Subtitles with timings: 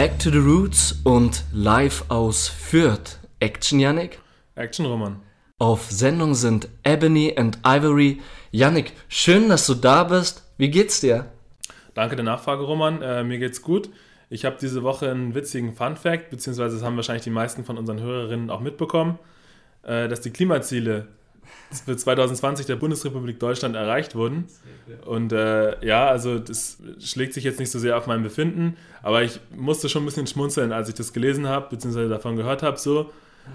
[0.00, 3.18] Back to the Roots und live aus Fürth.
[3.40, 4.20] Action, Yannick?
[4.54, 5.16] Action, Roman.
[5.58, 8.20] Auf Sendung sind Ebony and Ivory.
[8.52, 10.44] Yannick, schön, dass du da bist.
[10.56, 11.32] Wie geht's dir?
[11.94, 13.02] Danke der Nachfrage, Roman.
[13.02, 13.90] Äh, mir geht's gut.
[14.30, 17.76] Ich habe diese Woche einen witzigen Fun Fact, beziehungsweise das haben wahrscheinlich die meisten von
[17.76, 19.18] unseren Hörerinnen auch mitbekommen,
[19.82, 21.08] äh, dass die Klimaziele
[21.70, 24.46] für 2020 der Bundesrepublik Deutschland erreicht wurden.
[25.04, 29.22] Und äh, ja, also das schlägt sich jetzt nicht so sehr auf mein Befinden, aber
[29.22, 32.78] ich musste schon ein bisschen schmunzeln, als ich das gelesen habe, beziehungsweise davon gehört habe,
[32.78, 33.10] so.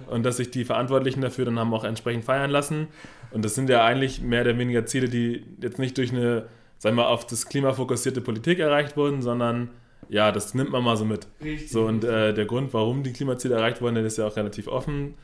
[0.07, 2.87] Und dass sich die Verantwortlichen dafür dann haben auch entsprechend feiern lassen.
[3.31, 6.95] Und das sind ja eigentlich mehr oder weniger Ziele, die jetzt nicht durch eine, sagen
[6.95, 9.69] wir mal, auf das Klima fokussierte Politik erreicht wurden, sondern
[10.09, 11.27] ja, das nimmt man mal so mit.
[11.43, 14.35] Richtig, so, und äh, der Grund, warum die Klimaziele erreicht wurden, der ist ja auch
[14.35, 15.15] relativ offen.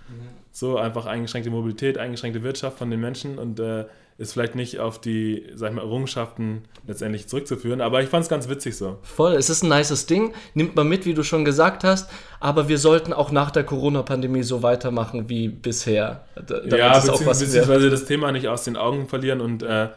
[0.52, 3.86] So, einfach eingeschränkte Mobilität, eingeschränkte Wirtschaft von den Menschen und äh,
[4.20, 7.80] ist vielleicht nicht auf die, sag ich mal, Errungenschaften letztendlich zurückzuführen.
[7.80, 8.98] Aber ich fand es ganz witzig so.
[9.02, 12.68] Voll, es ist ein nices Ding, nimmt man mit, wie du schon gesagt hast, aber
[12.68, 16.26] wir sollten auch nach der Corona-Pandemie so weitermachen wie bisher.
[16.36, 19.88] Ja, beziehungsweise, beziehungsweise das Thema nicht aus den Augen verlieren und äh,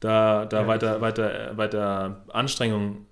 [0.00, 0.66] da, da ja.
[0.66, 3.06] weiter, weiter, weiter Anstrengungen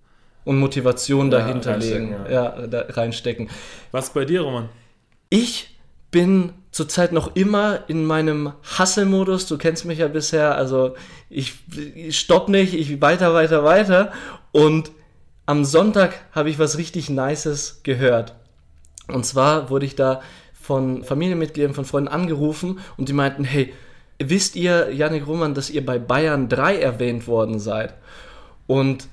[0.45, 2.31] und Motivation ja, dahinter legen, ja.
[2.31, 3.49] ja da reinstecken.
[3.91, 4.69] Was bei dir, Roman?
[5.31, 5.78] Ich
[6.11, 9.47] bin zurzeit noch immer in meinem Hustle-Modus.
[9.47, 10.95] Du kennst mich ja bisher, also
[11.29, 11.55] ich,
[11.95, 14.13] ich stopp nicht, ich weiter, weiter, weiter.
[14.53, 14.91] Und
[15.47, 18.35] am Sonntag habe ich was richtig Nices gehört.
[19.09, 20.21] Und zwar wurde ich da
[20.53, 23.73] von Familienmitgliedern, von Freunden angerufen und die meinten, hey,
[24.19, 27.95] wisst ihr, Janik Roman, dass ihr bei Bayern 3 erwähnt worden seid?
[28.67, 29.09] Und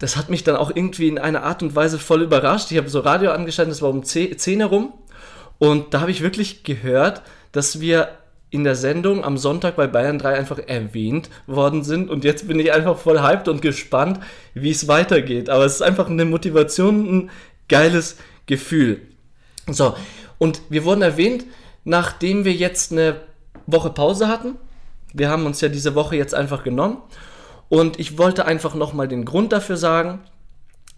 [0.00, 2.72] das hat mich dann auch irgendwie in einer Art und Weise voll überrascht.
[2.72, 4.92] Ich habe so Radio angeschaltet, das war um 10 herum.
[5.62, 8.08] Und da habe ich wirklich gehört, dass wir
[8.50, 12.10] in der Sendung am Sonntag bei Bayern 3 einfach erwähnt worden sind.
[12.10, 14.18] Und jetzt bin ich einfach voll hyped und gespannt,
[14.54, 15.48] wie es weitergeht.
[15.48, 17.30] Aber es ist einfach eine Motivation, ein
[17.68, 19.02] geiles Gefühl.
[19.68, 19.94] So,
[20.38, 21.44] und wir wurden erwähnt,
[21.84, 23.20] nachdem wir jetzt eine
[23.68, 24.56] Woche Pause hatten.
[25.14, 26.98] Wir haben uns ja diese Woche jetzt einfach genommen.
[27.68, 30.22] Und ich wollte einfach nochmal den Grund dafür sagen.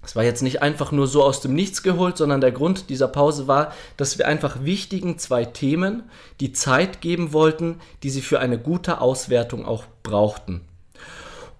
[0.05, 3.09] Es war jetzt nicht einfach nur so aus dem Nichts geholt, sondern der Grund dieser
[3.09, 6.05] Pause war, dass wir einfach wichtigen zwei Themen
[6.41, 10.61] die Zeit geben wollten, die sie für eine gute Auswertung auch brauchten.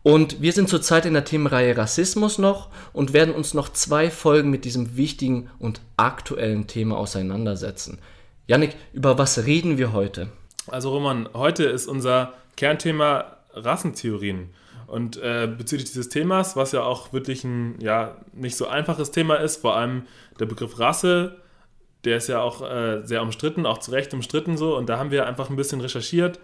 [0.03, 4.51] Und wir sind zurzeit in der Themenreihe Rassismus noch und werden uns noch zwei Folgen
[4.51, 7.99] mit diesem wichtigen und aktuellen Thema auseinandersetzen.
[8.47, 10.29] Yannick, über was reden wir heute?
[10.67, 14.51] Also Roman, heute ist unser Kernthema Rassentheorien.
[14.95, 19.35] Und äh, bezüglich dieses Themas, was ja auch wirklich ein ja, nicht so einfaches Thema
[19.35, 20.05] ist, vor allem
[20.39, 21.35] der Begriff Rasse,
[22.05, 24.77] der ist ja auch äh, sehr umstritten, auch zu Recht umstritten so.
[24.77, 26.39] Und da haben wir einfach ein bisschen recherchiert,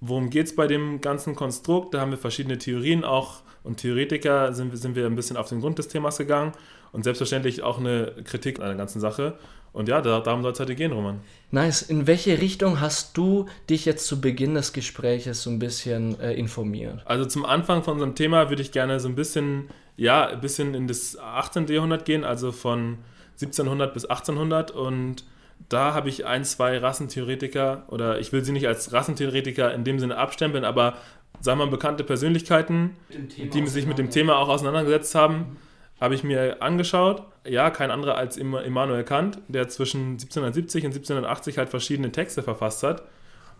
[0.00, 1.92] worum geht es bei dem ganzen Konstrukt.
[1.92, 5.60] Da haben wir verschiedene Theorien auch und Theoretiker sind, sind wir ein bisschen auf den
[5.60, 6.52] Grund des Themas gegangen
[6.92, 9.40] und selbstverständlich auch eine Kritik an der ganzen Sache.
[9.72, 11.20] Und ja, darum soll es heute gehen, Roman.
[11.50, 11.82] Nice.
[11.82, 16.34] In welche Richtung hast du dich jetzt zu Beginn des Gespräches so ein bisschen äh,
[16.34, 17.02] informiert?
[17.04, 20.74] Also zum Anfang von unserem Thema würde ich gerne so ein bisschen, ja, ein bisschen
[20.74, 21.66] in das 18.
[21.68, 22.98] Jahrhundert gehen, also von
[23.34, 25.24] 1700 bis 1800 und
[25.68, 29.98] da habe ich ein, zwei Rassentheoretiker oder ich will sie nicht als Rassentheoretiker in dem
[29.98, 30.94] Sinne abstempeln, aber
[31.40, 32.96] sagen wir mal bekannte Persönlichkeiten,
[33.38, 35.56] die sich mit dem Thema auch auseinandergesetzt haben
[36.00, 37.22] habe ich mir angeschaut.
[37.48, 42.82] Ja, kein anderer als Immanuel Kant, der zwischen 1770 und 1780 halt verschiedene Texte verfasst
[42.82, 43.02] hat,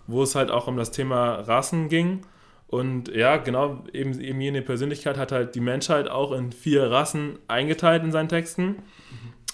[0.07, 2.23] wo es halt auch um das Thema Rassen ging.
[2.69, 7.39] Und ja, genau, eben, eben jene Persönlichkeit hat halt die Menschheit auch in vier Rassen
[7.49, 8.67] eingeteilt in seinen Texten.
[8.67, 8.77] Mhm.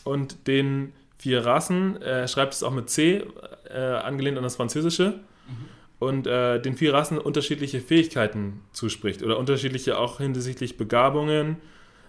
[0.03, 3.25] Und den vier Rassen, er schreibt es auch mit C,
[3.71, 5.21] äh, angelehnt an das Französische.
[5.47, 5.69] Mhm.
[6.01, 11.57] Und äh, den vier Rassen unterschiedliche Fähigkeiten zuspricht oder unterschiedliche auch hinsichtlich Begabungen,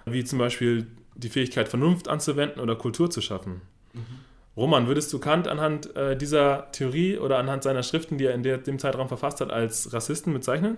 [0.06, 3.62] wie zum Beispiel die Fähigkeit, Vernunft anzuwenden oder Kultur zu schaffen.
[3.94, 4.02] Mhm.
[4.58, 8.44] Roman, würdest du Kant anhand äh, dieser Theorie oder anhand seiner Schriften, die er in
[8.44, 10.78] der, dem Zeitraum verfasst hat, als Rassisten bezeichnen?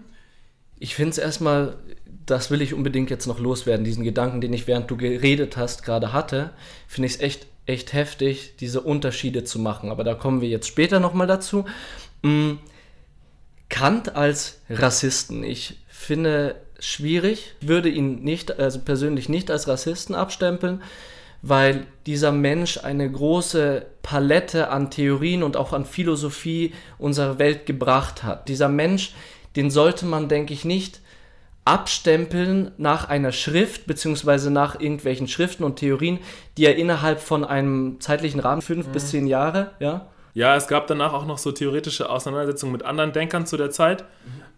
[0.80, 1.78] Ich finde es erstmal,
[2.26, 5.84] das will ich unbedingt jetzt noch loswerden, diesen Gedanken, den ich während du geredet hast
[5.84, 6.52] gerade hatte,
[6.88, 9.92] finde ich es echt, echt heftig, diese Unterschiede zu machen.
[9.92, 11.66] Aber da kommen wir jetzt später nochmal dazu.
[12.24, 12.60] Mhm.
[13.70, 15.44] Kant als Rassisten.
[15.44, 20.82] Ich finde schwierig, würde ihn nicht, also persönlich nicht als Rassisten abstempeln,
[21.42, 28.24] weil dieser Mensch eine große Palette an Theorien und auch an Philosophie unserer Welt gebracht
[28.24, 28.48] hat.
[28.48, 29.14] Dieser Mensch,
[29.56, 31.02] den sollte man, denke ich, nicht
[31.66, 36.20] abstempeln nach einer Schrift beziehungsweise nach irgendwelchen Schriften und Theorien,
[36.58, 38.92] die er innerhalb von einem zeitlichen Rahmen fünf mhm.
[38.94, 40.08] bis zehn Jahre, ja,
[40.38, 44.04] ja, es gab danach auch noch so theoretische Auseinandersetzungen mit anderen Denkern zu der Zeit.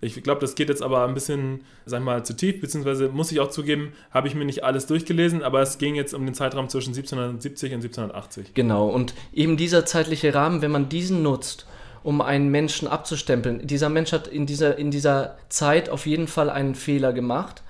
[0.01, 3.39] Ich glaube, das geht jetzt aber ein bisschen, sag mal, zu tief, beziehungsweise muss ich
[3.39, 6.69] auch zugeben, habe ich mir nicht alles durchgelesen, aber es ging jetzt um den Zeitraum
[6.69, 8.53] zwischen 1770 und 1780.
[8.53, 11.65] Genau, und eben dieser zeitliche Rahmen, wenn man diesen nutzt,
[12.01, 16.49] um einen Menschen abzustempeln, dieser Mensch hat in dieser, in dieser Zeit auf jeden Fall
[16.49, 17.61] einen Fehler gemacht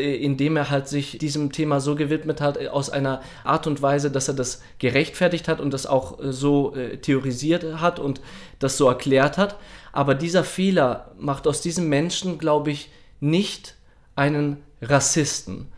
[0.00, 4.10] indem er halt sich diesem Thema so gewidmet hat, äh, aus einer Art und Weise,
[4.10, 8.20] dass er das gerechtfertigt hat und das auch äh, so äh, theorisiert hat und
[8.58, 9.58] das so erklärt hat.
[9.92, 12.90] Aber dieser Fehler macht aus diesem Menschen, glaube ich,
[13.20, 13.76] nicht
[14.16, 15.68] einen Rassisten.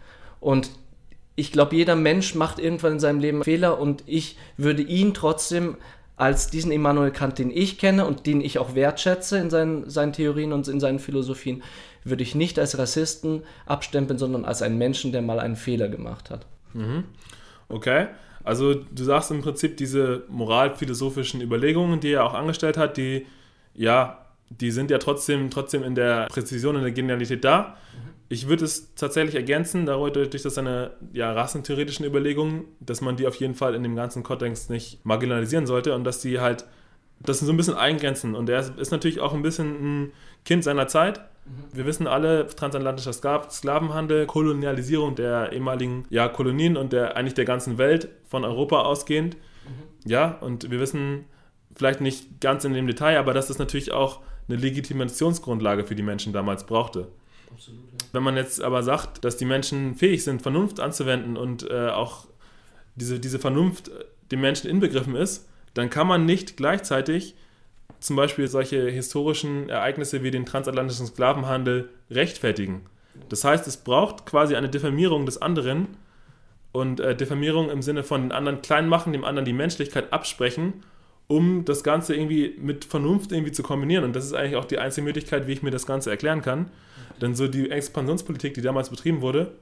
[0.41, 0.71] Und
[1.37, 5.77] ich glaube, jeder Mensch macht irgendwann in seinem Leben Fehler und ich würde ihn trotzdem
[6.17, 10.13] als diesen Immanuel Kant, den ich kenne und den ich auch wertschätze in seinen, seinen
[10.13, 11.63] Theorien und in seinen Philosophien,
[12.05, 16.31] würde ich nicht als Rassisten abstempeln, sondern als einen Menschen, der mal einen Fehler gemacht
[16.31, 16.47] hat.
[16.73, 17.05] Mhm.
[17.69, 18.09] Okay.
[18.45, 23.27] Also du sagst im Prinzip diese moralphilosophischen Überlegungen, die er auch angestellt hat, die
[23.75, 27.77] ja, die sind ja trotzdem, trotzdem in der Präzision und der Genialität da.
[27.95, 28.14] Mhm.
[28.29, 33.37] Ich würde es tatsächlich ergänzen, dadurch, dass seine ja, rassentheoretischen Überlegungen, dass man die auf
[33.37, 36.65] jeden Fall in dem ganzen Kontext nicht marginalisieren sollte und dass die halt
[37.21, 38.35] das so ein bisschen eingrenzen.
[38.35, 40.13] Und er ist natürlich auch ein bisschen ein
[40.45, 41.21] Kind seiner Zeit.
[41.45, 41.77] Mhm.
[41.77, 47.79] Wir wissen alle, transatlantischer Sklavenhandel, Kolonialisierung der ehemaligen ja, Kolonien und der, eigentlich der ganzen
[47.79, 49.37] Welt von Europa ausgehend.
[49.37, 50.11] Mhm.
[50.11, 51.27] Ja, und wir wissen
[51.77, 56.03] vielleicht nicht ganz in dem Detail, aber dass das natürlich auch eine Legitimationsgrundlage für die
[56.03, 57.09] Menschen damals brauchte.
[57.55, 58.09] Absolut, ja.
[58.13, 62.27] Wenn man jetzt aber sagt, dass die Menschen fähig sind, Vernunft anzuwenden und äh, auch
[62.97, 63.91] diese, diese Vernunft
[64.31, 67.35] dem Menschen inbegriffen ist, dann kann man nicht gleichzeitig
[68.01, 72.83] zum Beispiel solche historischen Ereignisse wie den transatlantischen Sklavenhandel rechtfertigen.
[73.29, 75.97] Das heißt, es braucht quasi eine Diffamierung des anderen
[76.73, 80.83] und äh, Diffamierung im Sinne von den anderen klein machen, dem anderen die Menschlichkeit absprechen,
[81.27, 84.05] um das Ganze irgendwie mit Vernunft irgendwie zu kombinieren.
[84.05, 86.71] Und das ist eigentlich auch die einzige Möglichkeit, wie ich mir das Ganze erklären kann.
[87.21, 89.53] Denn so die Expansionspolitik, die damals betrieben wurde,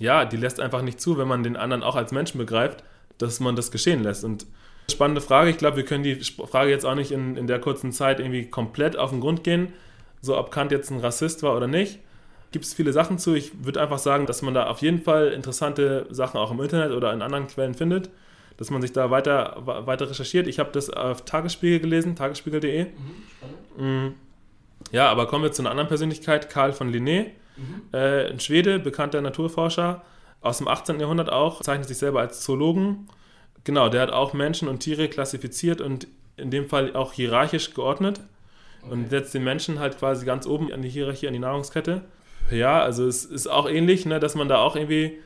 [0.00, 2.82] ja, die lässt einfach nicht zu, wenn man den anderen auch als Menschen begreift,
[3.18, 4.24] dass man das geschehen lässt.
[4.24, 4.46] Und
[4.90, 5.50] spannende Frage.
[5.50, 8.48] Ich glaube, wir können die Frage jetzt auch nicht in, in der kurzen Zeit irgendwie
[8.48, 9.72] komplett auf den Grund gehen,
[10.20, 12.00] so ob Kant jetzt ein Rassist war oder nicht.
[12.52, 13.34] Gibt es viele Sachen zu.
[13.34, 16.92] Ich würde einfach sagen, dass man da auf jeden Fall interessante Sachen auch im Internet
[16.92, 18.10] oder in anderen Quellen findet,
[18.56, 20.46] dass man sich da weiter, weiter recherchiert.
[20.46, 22.86] Ich habe das auf Tagesspiegel gelesen, tagesspiegel.de.
[23.76, 24.14] Mhm,
[24.92, 27.82] ja, aber kommen wir zu einer anderen Persönlichkeit, Karl von Linné, mhm.
[27.92, 30.02] äh, ein Schwede, bekannter Naturforscher,
[30.40, 31.00] aus dem 18.
[31.00, 33.08] Jahrhundert auch, zeichnet sich selber als Zoologen.
[33.64, 36.06] Genau, der hat auch Menschen und Tiere klassifiziert und
[36.36, 38.20] in dem Fall auch hierarchisch geordnet
[38.82, 38.92] okay.
[38.92, 42.02] und setzt den Menschen halt quasi ganz oben an die Hierarchie, an die Nahrungskette.
[42.50, 45.18] Ja, also es ist auch ähnlich, ne, dass man da auch irgendwie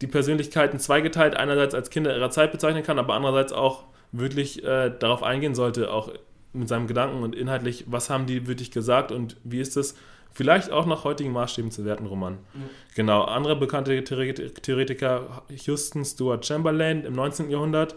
[0.00, 4.92] die Persönlichkeiten zweigeteilt einerseits als Kinder ihrer Zeit bezeichnen kann, aber andererseits auch wirklich äh,
[4.98, 6.12] darauf eingehen sollte, auch
[6.52, 9.96] mit seinem Gedanken und inhaltlich, was haben die wirklich gesagt und wie ist es
[10.32, 12.34] vielleicht auch nach heutigen Maßstäben zu werten, Roman.
[12.34, 12.70] Mhm.
[12.94, 17.50] Genau, andere bekannte Theoretiker, Houston Stuart Chamberlain im 19.
[17.50, 17.94] Jahrhundert.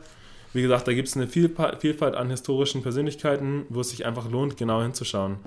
[0.54, 4.58] Wie gesagt, da gibt es eine Vielfalt an historischen Persönlichkeiten, wo es sich einfach lohnt,
[4.58, 5.38] genau hinzuschauen.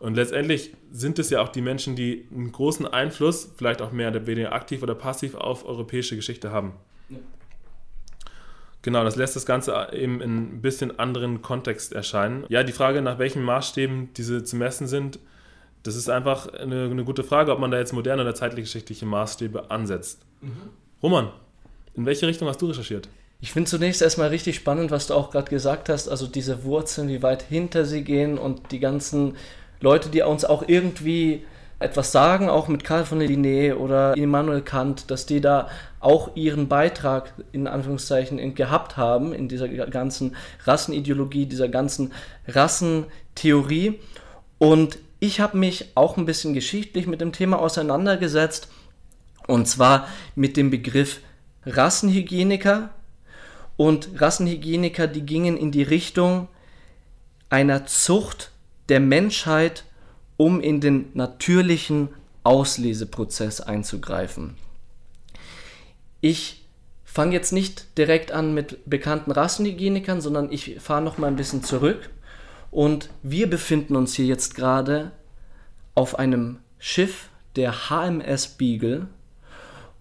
[0.00, 4.08] Und letztendlich sind es ja auch die Menschen, die einen großen Einfluss, vielleicht auch mehr
[4.08, 6.72] oder weniger aktiv oder passiv, auf europäische Geschichte haben.
[7.10, 7.18] Ja.
[8.80, 12.46] Genau, das lässt das Ganze eben in ein bisschen anderen Kontext erscheinen.
[12.48, 15.18] Ja, die Frage, nach welchen Maßstäben diese zu messen sind,
[15.82, 19.70] das ist einfach eine, eine gute Frage, ob man da jetzt moderne oder zeitgeschichtliche Maßstäbe
[19.70, 20.22] ansetzt.
[20.40, 20.70] Mhm.
[21.02, 21.30] Roman,
[21.94, 23.06] in welche Richtung hast du recherchiert?
[23.42, 27.08] Ich finde zunächst erstmal richtig spannend, was du auch gerade gesagt hast, also diese Wurzeln,
[27.08, 29.36] wie weit hinter sie gehen und die ganzen
[29.80, 31.44] Leute, die uns auch irgendwie
[31.78, 35.68] etwas sagen, auch mit Karl von Linné oder Immanuel Kant, dass die da
[35.98, 42.12] auch ihren Beitrag in Anführungszeichen gehabt haben in dieser ganzen Rassenideologie, dieser ganzen
[42.46, 43.98] Rassentheorie.
[44.58, 48.68] Und ich habe mich auch ein bisschen geschichtlich mit dem Thema auseinandergesetzt
[49.46, 51.20] und zwar mit dem Begriff
[51.64, 52.90] Rassenhygieniker
[53.76, 56.48] und Rassenhygieniker, die gingen in die Richtung
[57.48, 58.50] einer Zucht
[58.90, 59.84] der Menschheit
[60.36, 62.10] um in den natürlichen
[62.44, 64.56] Ausleseprozess einzugreifen.
[66.20, 66.66] Ich
[67.04, 71.62] fange jetzt nicht direkt an mit bekannten Rassenhygienikern, sondern ich fahre noch mal ein bisschen
[71.62, 72.10] zurück.
[72.70, 75.12] Und wir befinden uns hier jetzt gerade
[75.94, 79.08] auf einem Schiff der HMS Beagle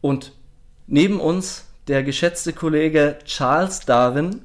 [0.02, 0.34] und
[0.88, 4.44] neben uns der geschätzte Kollege Charles Darwin,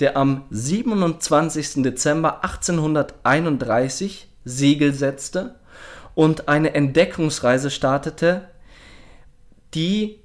[0.00, 1.82] der am 27.
[1.82, 5.56] Dezember 1831 Segel setzte
[6.14, 8.48] und eine Entdeckungsreise startete,
[9.74, 10.20] die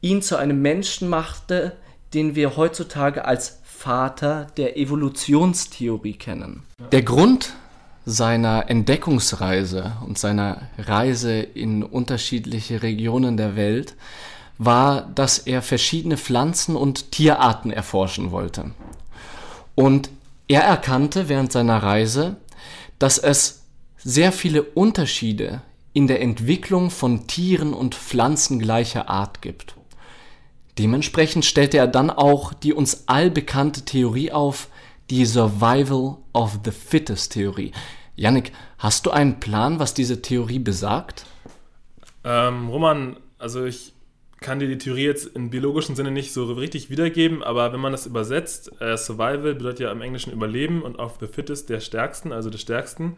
[0.00, 1.76] ihn zu einem Menschen machte,
[2.14, 6.62] den wir heutzutage als Vater der Evolutionstheorie kennen.
[6.92, 7.54] Der Grund,
[8.06, 13.96] seiner Entdeckungsreise und seiner Reise in unterschiedliche Regionen der Welt
[14.58, 18.70] war, dass er verschiedene Pflanzen und Tierarten erforschen wollte.
[19.76, 20.10] Und
[20.48, 22.36] er erkannte während seiner Reise,
[22.98, 23.62] dass es
[23.96, 29.76] sehr viele Unterschiede in der Entwicklung von Tieren und Pflanzen gleicher Art gibt.
[30.78, 34.68] Dementsprechend stellte er dann auch die uns allbekannte Theorie auf,
[35.10, 37.72] die Survival of the Fittest Theorie.
[38.14, 41.26] Yannick, hast du einen Plan, was diese Theorie besagt?
[42.24, 43.94] Ähm, Roman, also ich
[44.40, 47.92] kann dir die Theorie jetzt im biologischen Sinne nicht so richtig wiedergeben, aber wenn man
[47.92, 52.32] das übersetzt, äh, Survival bedeutet ja im Englischen Überleben und of the Fittest der Stärksten,
[52.32, 53.04] also des Stärksten.
[53.04, 53.16] Mhm.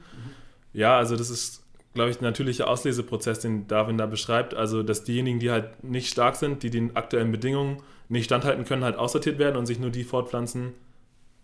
[0.73, 4.55] Ja, also das ist, glaube ich, der natürliche Ausleseprozess, den Darwin da beschreibt.
[4.55, 8.85] Also, dass diejenigen, die halt nicht stark sind, die den aktuellen Bedingungen nicht standhalten können,
[8.85, 10.73] halt aussortiert werden und sich nur die fortpflanzen,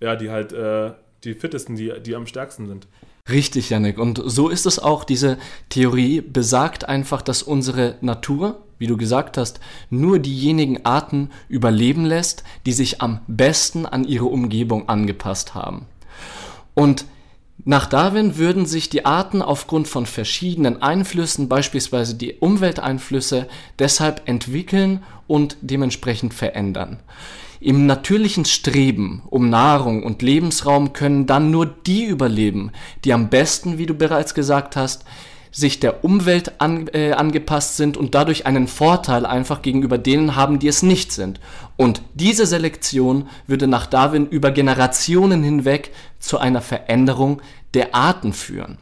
[0.01, 0.93] ja, die halt äh,
[1.25, 2.87] die fittesten, die, die am stärksten sind.
[3.31, 3.99] Richtig, Yannick.
[3.99, 5.03] Und so ist es auch.
[5.03, 5.39] Diese
[5.71, 12.45] Theorie besagt einfach, dass unsere Natur, wie du gesagt hast, nur diejenigen Arten überleben lässt,
[12.67, 15.87] die sich am besten an ihre Umgebung angepasst haben.
[16.75, 17.07] Und
[17.67, 25.03] nach Darwin würden sich die Arten aufgrund von verschiedenen Einflüssen, beispielsweise die Umwelteinflüsse, deshalb entwickeln
[25.27, 26.99] und dementsprechend verändern.
[27.61, 32.73] Im natürlichen Streben um Nahrung und Lebensraum können dann nur die überleben,
[33.05, 35.07] die am besten, wie du bereits gesagt hast,
[35.55, 40.59] sich der Umwelt an, äh, angepasst sind und dadurch einen Vorteil einfach gegenüber denen haben,
[40.59, 41.39] die es nicht sind.
[41.77, 47.41] Und diese Selektion würde nach Darwin über Generationen hinweg zu einer Veränderung
[47.73, 48.79] der Arten führen.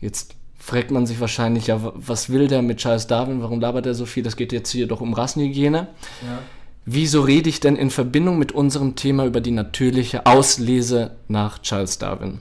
[0.00, 3.40] Jetzt fragt man sich wahrscheinlich, ja, was will der mit Charles Darwin?
[3.40, 4.24] Warum labert er so viel?
[4.24, 5.88] Das geht jetzt hier doch um Rassenhygiene.
[6.22, 6.38] Ja.
[6.86, 11.98] Wieso rede ich denn in Verbindung mit unserem Thema über die natürliche Auslese nach Charles
[11.98, 12.40] Darwin?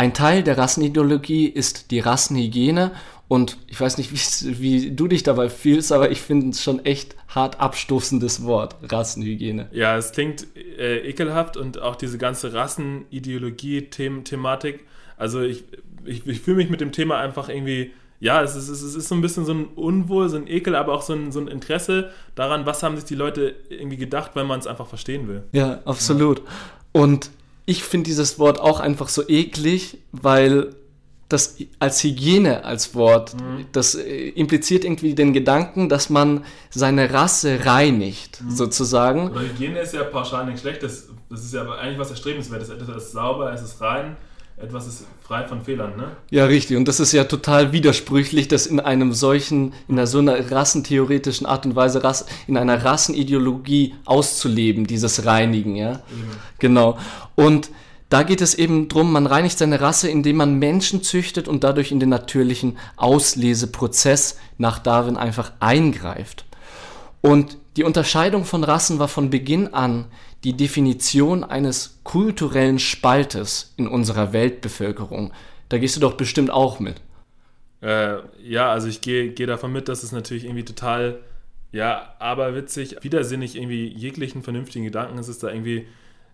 [0.00, 2.92] Ein Teil der Rassenideologie ist die Rassenhygiene
[3.28, 4.18] und ich weiß nicht, wie,
[4.58, 9.68] wie du dich dabei fühlst, aber ich finde es schon echt hart abstoßendes Wort, Rassenhygiene.
[9.72, 14.86] Ja, es klingt äh, ekelhaft und auch diese ganze Rassenideologie-Thematik.
[15.18, 15.64] Also ich,
[16.06, 17.90] ich, ich fühle mich mit dem Thema einfach irgendwie
[18.20, 20.94] ja, es ist, es ist so ein bisschen so ein Unwohl, so ein Ekel, aber
[20.94, 24.44] auch so ein, so ein Interesse daran, was haben sich die Leute irgendwie gedacht, weil
[24.44, 25.42] man es einfach verstehen will.
[25.52, 26.38] Ja, absolut.
[26.38, 26.44] Ja.
[27.02, 27.30] Und
[27.70, 30.74] ich finde dieses Wort auch einfach so eklig, weil
[31.28, 33.66] das als Hygiene als Wort, mhm.
[33.70, 38.50] das äh, impliziert irgendwie den Gedanken, dass man seine Rasse reinigt, mhm.
[38.50, 39.30] sozusagen.
[39.30, 42.68] Oder Hygiene ist ja pauschal nicht schlecht, das, das ist ja eigentlich was Erstrebenswertes.
[42.70, 44.16] Es ist sauber, es ist rein
[44.62, 46.16] etwas ist frei von Fehlern, ne?
[46.30, 46.76] Ja, richtig.
[46.76, 51.46] Und das ist ja total widersprüchlich, das in einem solchen, in einer so einer rassentheoretischen
[51.46, 52.02] Art und Weise,
[52.46, 55.92] in einer Rassenideologie auszuleben, dieses Reinigen, ja.
[55.92, 56.30] Eben.
[56.58, 56.98] Genau.
[57.36, 57.70] Und
[58.10, 61.92] da geht es eben drum, man reinigt seine Rasse, indem man Menschen züchtet und dadurch
[61.92, 66.44] in den natürlichen Ausleseprozess nach Darwin einfach eingreift.
[67.22, 70.06] Und die Unterscheidung von Rassen war von Beginn an
[70.44, 75.32] die Definition eines kulturellen Spaltes in unserer Weltbevölkerung.
[75.68, 77.00] Da gehst du doch bestimmt auch mit.
[77.82, 81.20] Äh, ja, also ich gehe geh davon mit, dass es natürlich irgendwie total,
[81.72, 85.86] ja, aberwitzig, widersinnig irgendwie jeglichen vernünftigen Gedanken ist es da irgendwie,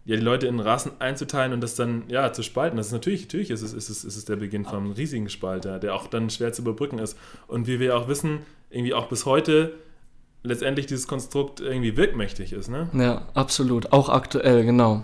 [0.04, 2.76] ja, die Leute in Rassen einzuteilen und das dann, ja, zu spalten.
[2.76, 5.64] Das ist natürlich, natürlich ist es, ist es, ist es der Beginn vom riesigen Spalt,
[5.64, 7.18] ja, der auch dann schwer zu überbrücken ist.
[7.48, 9.74] Und wie wir auch wissen, irgendwie auch bis heute
[10.46, 12.88] letztendlich dieses Konstrukt irgendwie wirkmächtig ist, ne?
[12.92, 13.92] Ja, absolut.
[13.92, 15.02] Auch aktuell, genau.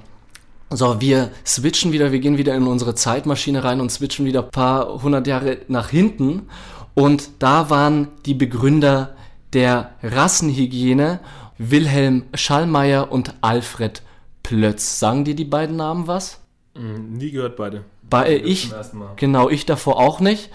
[0.70, 4.50] So, wir switchen wieder, wir gehen wieder in unsere Zeitmaschine rein und switchen wieder ein
[4.50, 6.48] paar hundert Jahre nach hinten.
[6.94, 9.14] Und da waren die Begründer
[9.52, 11.20] der Rassenhygiene
[11.58, 14.02] Wilhelm Schallmeier und Alfred
[14.42, 14.98] Plötz.
[14.98, 16.40] Sagen dir die beiden Namen was?
[16.74, 17.84] Mm, nie gehört beide.
[18.08, 18.72] Bei, äh, ich,
[19.16, 20.50] genau, ich davor auch nicht.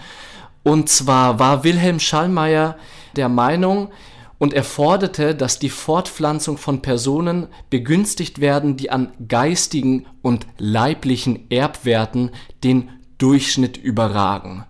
[0.64, 2.76] Und zwar war Wilhelm Schallmeier
[3.16, 3.90] der Meinung,
[4.38, 11.50] und er forderte, dass die Fortpflanzung von Personen begünstigt werden, die an geistigen und leiblichen
[11.50, 12.30] Erbwerten
[12.62, 14.64] den Durchschnitt überragen.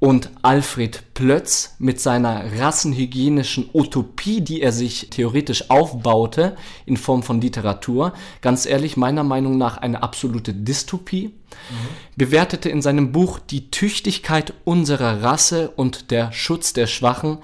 [0.00, 7.40] Und Alfred Plötz mit seiner rassenhygienischen Utopie, die er sich theoretisch aufbaute in Form von
[7.40, 11.88] Literatur, ganz ehrlich meiner Meinung nach eine absolute Dystopie, mhm.
[12.14, 17.38] bewertete in seinem Buch Die Tüchtigkeit unserer Rasse und der Schutz der Schwachen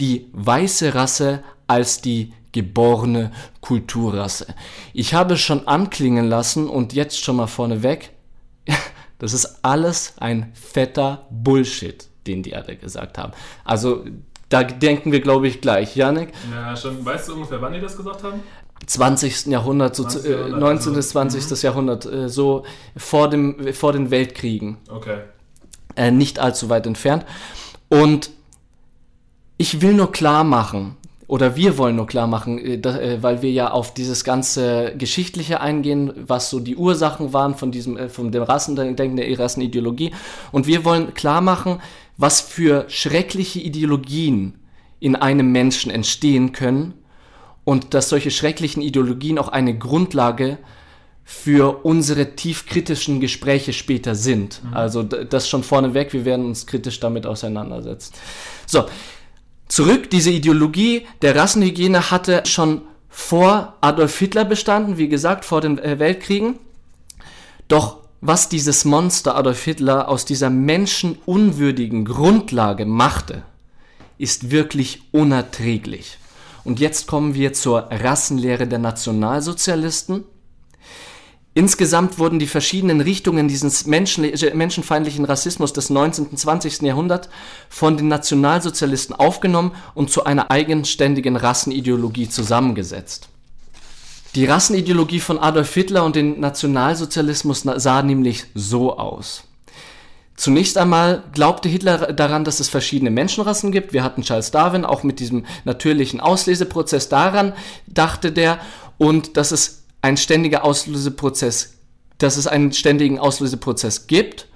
[0.00, 4.46] die weiße Rasse als die geborene Kulturrasse.
[4.92, 8.10] Ich habe schon anklingen lassen und jetzt schon mal vorneweg,
[9.18, 13.32] das ist alles ein fetter Bullshit, den die alle gesagt haben.
[13.64, 14.04] Also
[14.48, 15.94] da denken wir, glaube ich, gleich.
[15.94, 16.32] Janik?
[16.50, 17.04] Ja, schon.
[17.04, 18.40] Weißt du ungefähr, wann die das gesagt haben?
[18.86, 19.46] 20.
[19.46, 20.30] Jahrhundert, so 20.
[20.30, 20.94] Äh, 19.
[20.94, 21.50] bis 20.
[21.50, 21.56] Mhm.
[21.60, 22.64] Jahrhundert, äh, so
[22.96, 24.78] vor, dem, vor den Weltkriegen.
[24.88, 25.18] Okay.
[25.96, 27.26] Äh, nicht allzu weit entfernt.
[27.88, 28.30] Und
[29.58, 30.96] ich will nur klar machen,
[31.28, 35.60] oder wir wollen nur klar machen, äh, äh, weil wir ja auf dieses ganze Geschichtliche
[35.60, 40.12] eingehen, was so die Ursachen waren von diesem, äh, von dem Rassendenken, der Rassenideologie.
[40.52, 41.80] Und wir wollen klar machen,
[42.16, 44.54] was für schreckliche Ideologien
[45.00, 46.94] in einem Menschen entstehen können
[47.64, 50.56] und dass solche schrecklichen Ideologien auch eine Grundlage
[51.24, 54.62] für unsere tiefkritischen Gespräche später sind.
[54.64, 54.74] Mhm.
[54.74, 58.14] Also das schon vorneweg, wir werden uns kritisch damit auseinandersetzen.
[58.66, 58.86] So,
[59.68, 65.78] zurück, diese Ideologie der Rassenhygiene hatte schon vor Adolf Hitler bestanden, wie gesagt, vor den
[65.78, 66.58] äh, Weltkriegen.
[67.68, 73.42] Doch was dieses Monster Adolf Hitler aus dieser menschenunwürdigen Grundlage machte,
[74.18, 76.18] ist wirklich unerträglich.
[76.64, 80.24] Und jetzt kommen wir zur Rassenlehre der Nationalsozialisten.
[81.58, 86.26] Insgesamt wurden die verschiedenen Richtungen dieses menschenfeindlichen Rassismus des 19.
[86.26, 86.82] und 20.
[86.82, 87.28] Jahrhunderts
[87.68, 93.28] von den Nationalsozialisten aufgenommen und zu einer eigenständigen Rassenideologie zusammengesetzt.
[94.36, 99.42] Die Rassenideologie von Adolf Hitler und den Nationalsozialismus sah nämlich so aus.
[100.36, 103.92] Zunächst einmal glaubte Hitler daran, dass es verschiedene Menschenrassen gibt.
[103.92, 107.52] Wir hatten Charles Darwin auch mit diesem natürlichen Ausleseprozess daran,
[107.88, 108.60] dachte der,
[108.96, 111.74] und dass es ein ständiger Auslöseprozess,
[112.18, 114.48] dass es einen ständigen Auslöseprozess gibt.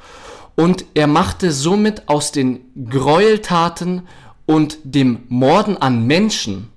[0.55, 4.07] Und er machte somit aus den Gräueltaten
[4.47, 6.69] und dem Morden an Menschen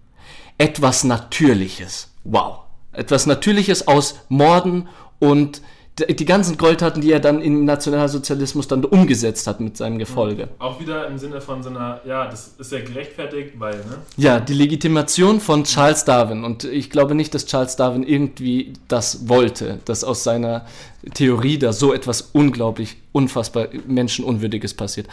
[0.58, 2.10] etwas Natürliches.
[2.24, 2.60] Wow.
[2.94, 4.88] Etwas Natürliches aus Morden
[5.20, 5.62] und
[5.98, 10.50] die ganzen Gräueltaten, die er dann im Nationalsozialismus dann umgesetzt hat mit seinem Gefolge.
[10.60, 14.00] Auch wieder im Sinne von so einer, ja, das ist ja gerechtfertigt, weil, ne?
[14.18, 16.44] Ja, die Legitimation von Charles Darwin.
[16.44, 20.66] Und ich glaube nicht, dass Charles Darwin irgendwie das wollte, dass aus seiner
[21.14, 25.08] Theorie da so etwas unglaublich, unfassbar Menschenunwürdiges passiert.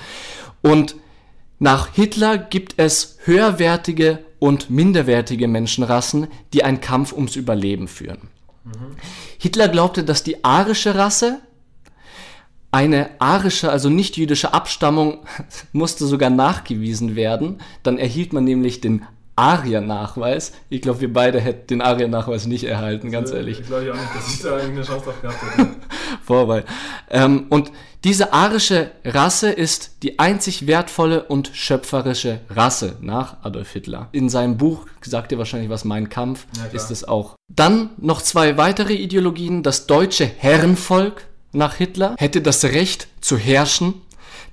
[0.62, 0.96] Und
[1.60, 8.31] nach Hitler gibt es höherwertige und minderwertige Menschenrassen, die einen Kampf ums Überleben führen.
[9.38, 11.40] Hitler glaubte, dass die arische Rasse,
[12.70, 15.26] eine arische, also nicht jüdische Abstammung,
[15.72, 17.60] musste sogar nachgewiesen werden.
[17.82, 19.04] Dann erhielt man nämlich den
[19.42, 20.52] Arier-Nachweis.
[20.68, 23.58] Ich glaube, wir beide hätten den Arier-Nachweis nicht erhalten, ganz also, ehrlich.
[23.58, 25.70] Ich glaube auch nicht, dass ich da eine Chance drauf gehabt hätte.
[26.22, 26.64] Vorbei.
[27.10, 27.72] Ähm, und
[28.04, 34.08] diese arische Rasse ist die einzig wertvolle und schöpferische Rasse nach Adolf Hitler.
[34.12, 37.34] In seinem Buch, sagt ihr wahrscheinlich was, Mein Kampf, ja, ist es auch.
[37.48, 39.64] Dann noch zwei weitere Ideologien.
[39.64, 43.94] Das deutsche Herrenvolk nach Hitler hätte das Recht zu herrschen,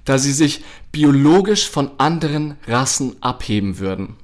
[0.05, 4.15] da sie sich biologisch von anderen Rassen abheben würden.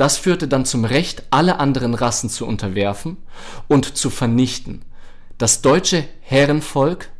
[0.00, 3.18] Das führte dann zum Recht, alle anderen Rassen zu unterwerfen
[3.68, 4.80] und zu vernichten.
[5.36, 7.10] Das deutsche Herrenvolk,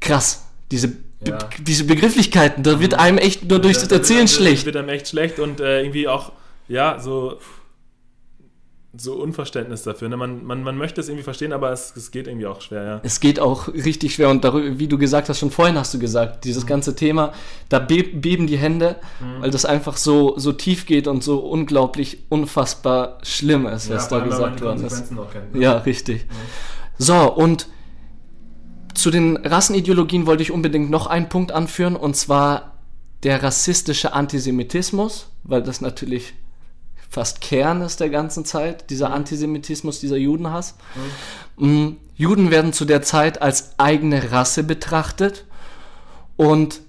[0.00, 0.88] krass, diese,
[1.26, 1.38] ja.
[1.38, 4.66] Be diese Begrifflichkeiten, da wird einem echt nur durch das Erzählen schlecht.
[4.66, 6.32] Wird einem echt schlecht und äh, irgendwie auch,
[6.68, 7.38] ja, so
[8.98, 10.08] so Unverständnis dafür.
[10.08, 10.16] Ne?
[10.16, 13.00] Man, man, man möchte es irgendwie verstehen, aber es, es geht irgendwie auch schwer, ja.
[13.02, 15.98] Es geht auch richtig schwer und darüber, wie du gesagt hast, schon vorhin hast du
[15.98, 16.68] gesagt, dieses mhm.
[16.68, 17.32] ganze Thema,
[17.68, 19.42] da be beben die Hände, mhm.
[19.42, 24.18] weil das einfach so, so tief geht und so unglaublich, unfassbar schlimm ist, was ja,
[24.18, 25.08] da gesagt worden ist.
[25.32, 25.62] Kennt, ne?
[25.62, 26.26] Ja, richtig.
[26.26, 26.34] Mhm.
[26.98, 27.68] So, und
[28.94, 32.72] zu den Rassenideologien wollte ich unbedingt noch einen Punkt anführen, und zwar
[33.22, 36.34] der rassistische Antisemitismus, weil das natürlich
[37.08, 40.76] fast Kern ist der ganzen Zeit, dieser Antisemitismus, dieser Judenhass.
[41.56, 41.96] Mhm.
[42.14, 45.44] Juden werden zu der Zeit als eigene Rasse betrachtet.
[46.36, 46.80] Und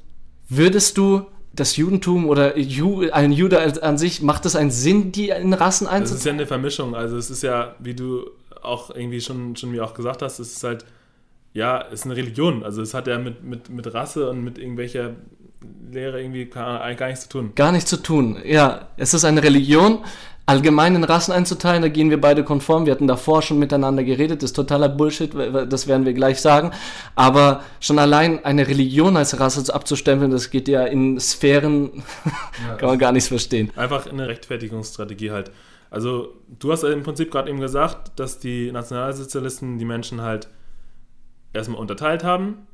[0.49, 5.29] würdest du das Judentum oder Ju, ein Jude an sich, macht es einen Sinn, die
[5.29, 6.03] in Rassen einzutragen?
[6.03, 6.95] Das ist ja eine Vermischung.
[6.95, 8.29] Also es ist ja, wie du
[8.61, 10.85] auch irgendwie schon, schon mir auch gesagt hast, es ist halt,
[11.53, 12.63] ja, es ist eine Religion.
[12.63, 15.15] Also es hat ja mit, mit, mit Rasse und mit irgendwelcher
[15.91, 17.51] Lehre irgendwie gar nichts zu tun.
[17.55, 18.89] Gar nichts zu tun, ja.
[18.97, 19.99] Es ist eine Religion,
[20.47, 22.85] allgemein in Rassen einzuteilen, da gehen wir beide konform.
[22.85, 26.71] Wir hatten davor schon miteinander geredet, das ist totaler Bullshit, das werden wir gleich sagen.
[27.15, 32.03] Aber schon allein eine Religion als Rasse abzustempeln, das geht ja in Sphären,
[32.67, 33.71] ja, kann man gar nichts verstehen.
[33.75, 35.51] Einfach eine Rechtfertigungsstrategie halt.
[35.89, 40.49] Also, du hast im Prinzip gerade eben gesagt, dass die Nationalsozialisten die Menschen halt
[41.53, 42.66] erstmal unterteilt haben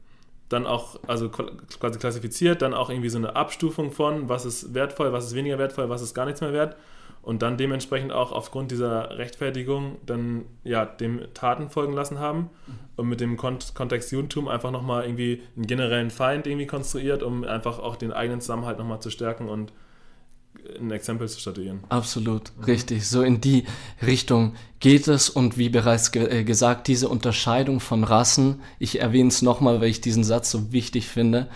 [0.53, 5.11] dann auch, also quasi klassifiziert, dann auch irgendwie so eine Abstufung von, was ist wertvoll,
[5.11, 6.77] was ist weniger wertvoll, was ist gar nichts mehr wert.
[7.21, 12.49] Und dann dementsprechend auch aufgrund dieser Rechtfertigung dann ja dem Taten folgen lassen haben
[12.97, 17.45] und mit dem Kont Kontext Judentum einfach nochmal irgendwie einen generellen Feind irgendwie konstruiert, um
[17.45, 19.71] einfach auch den eigenen Zusammenhalt nochmal zu stärken und
[20.79, 21.81] ein Exempel zu statuieren.
[21.89, 23.07] Absolut, richtig.
[23.07, 23.65] So in die
[24.05, 29.29] Richtung geht es und wie bereits ge äh, gesagt, diese Unterscheidung von Rassen, ich erwähne
[29.29, 31.49] es nochmal, weil ich diesen Satz so wichtig finde,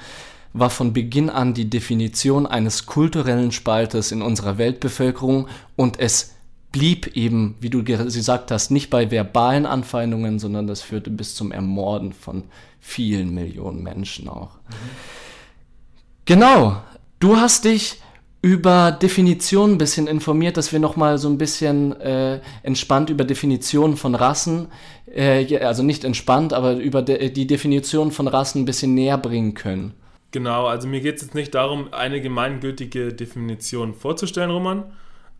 [0.53, 6.33] war von Beginn an die Definition eines kulturellen Spaltes in unserer Weltbevölkerung und es
[6.71, 11.51] blieb eben, wie du gesagt hast, nicht bei verbalen Anfeindungen, sondern das führte bis zum
[11.51, 12.43] Ermorden von
[12.79, 14.55] vielen Millionen Menschen auch.
[14.55, 14.73] Mhm.
[16.25, 16.81] Genau,
[17.19, 18.01] du hast dich
[18.41, 23.97] über Definitionen ein bisschen informiert, dass wir nochmal so ein bisschen äh, entspannt über Definitionen
[23.97, 24.67] von Rassen,
[25.13, 29.53] äh, also nicht entspannt, aber über de die Definition von Rassen ein bisschen näher bringen
[29.53, 29.93] können.
[30.31, 34.83] Genau, also mir geht es jetzt nicht darum, eine gemeingültige Definition vorzustellen, Roman,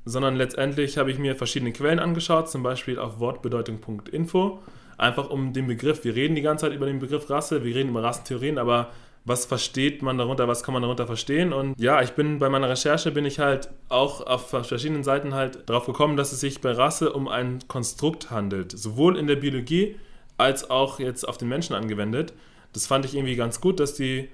[0.05, 4.59] sondern letztendlich habe ich mir verschiedene Quellen angeschaut, zum Beispiel auf wortbedeutung.info,
[4.97, 7.89] einfach um den Begriff, wir reden die ganze Zeit über den Begriff Rasse, wir reden
[7.89, 8.89] über Rassentheorien, aber
[9.27, 11.51] was versteht man darunter, was kann man darunter verstehen.
[11.51, 15.69] Und ja, ich bin bei meiner Recherche bin ich halt auch auf verschiedenen Seiten halt
[15.69, 19.97] darauf gekommen, dass es sich bei Rasse um ein Konstrukt handelt, sowohl in der Biologie
[20.37, 22.33] als auch jetzt auf den Menschen angewendet.
[22.71, 24.29] Das fand ich irgendwie ganz gut, dass die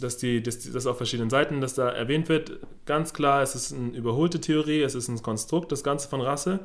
[0.00, 2.60] dass die, dass die, dass auf verschiedenen Seiten das da erwähnt wird.
[2.86, 6.60] Ganz klar, es ist eine überholte Theorie, es ist ein Konstrukt, das Ganze von Rasse.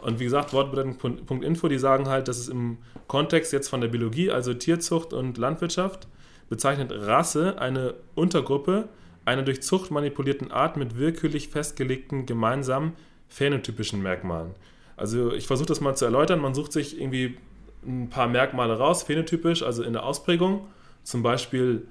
[0.00, 4.30] Und wie gesagt, Wortbedeutung.info, die sagen halt, dass es im Kontext jetzt von der Biologie,
[4.30, 6.08] also Tierzucht und Landwirtschaft,
[6.50, 8.88] bezeichnet Rasse eine Untergruppe
[9.24, 12.92] einer durch Zucht manipulierten Art mit willkürlich festgelegten gemeinsamen
[13.28, 14.54] phänotypischen Merkmalen.
[14.96, 16.40] Also ich versuche das mal zu erläutern.
[16.40, 17.38] Man sucht sich irgendwie
[17.86, 20.66] ein paar Merkmale raus, phänotypisch, also in der Ausprägung.
[21.04, 21.86] Zum Beispiel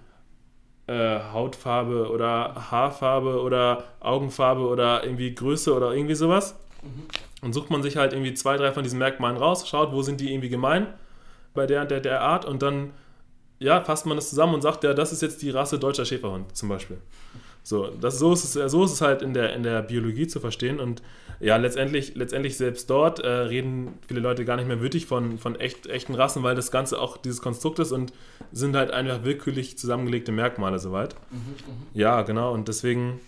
[0.88, 6.60] äh, Hautfarbe oder Haarfarbe oder Augenfarbe oder irgendwie Größe oder irgendwie sowas.
[6.84, 7.04] Mhm.
[7.42, 10.20] Und sucht man sich halt irgendwie zwei, drei von diesen Merkmalen raus, schaut, wo sind
[10.20, 10.88] die irgendwie gemein
[11.54, 12.92] bei der und der, der Art und dann
[13.60, 16.56] ja, fasst man das zusammen und sagt, ja, das ist jetzt die Rasse deutscher Schäferhund
[16.56, 16.98] zum Beispiel.
[17.62, 20.40] So, das, so, ist es, so ist es halt in der, in der Biologie zu
[20.40, 20.80] verstehen.
[20.80, 21.04] Und
[21.40, 25.56] ja, letztendlich, letztendlich selbst dort äh, reden viele Leute gar nicht mehr würdig von, von
[25.56, 28.14] echt, echten Rassen, weil das Ganze auch dieses Konstrukt ist und
[28.52, 31.16] sind halt einfach willkürlich zusammengelegte Merkmale soweit.
[31.32, 31.88] Mhm, mhm.
[31.94, 32.54] ja, genau.
[32.54, 33.20] Und deswegen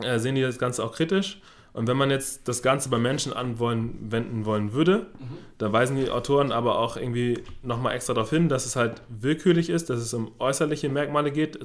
[0.00, 1.40] äh, sehen die das Ganze auch kritisch.
[1.74, 5.38] Und wenn man jetzt das Ganze bei Menschen anwenden wollen würde, mhm.
[5.58, 9.70] da weisen die Autoren aber auch irgendwie nochmal extra darauf hin, dass es halt willkürlich
[9.70, 11.58] ist, dass es um äußerliche Merkmale geht,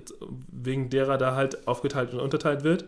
[0.52, 2.86] wegen derer da halt aufgeteilt und unterteilt wird.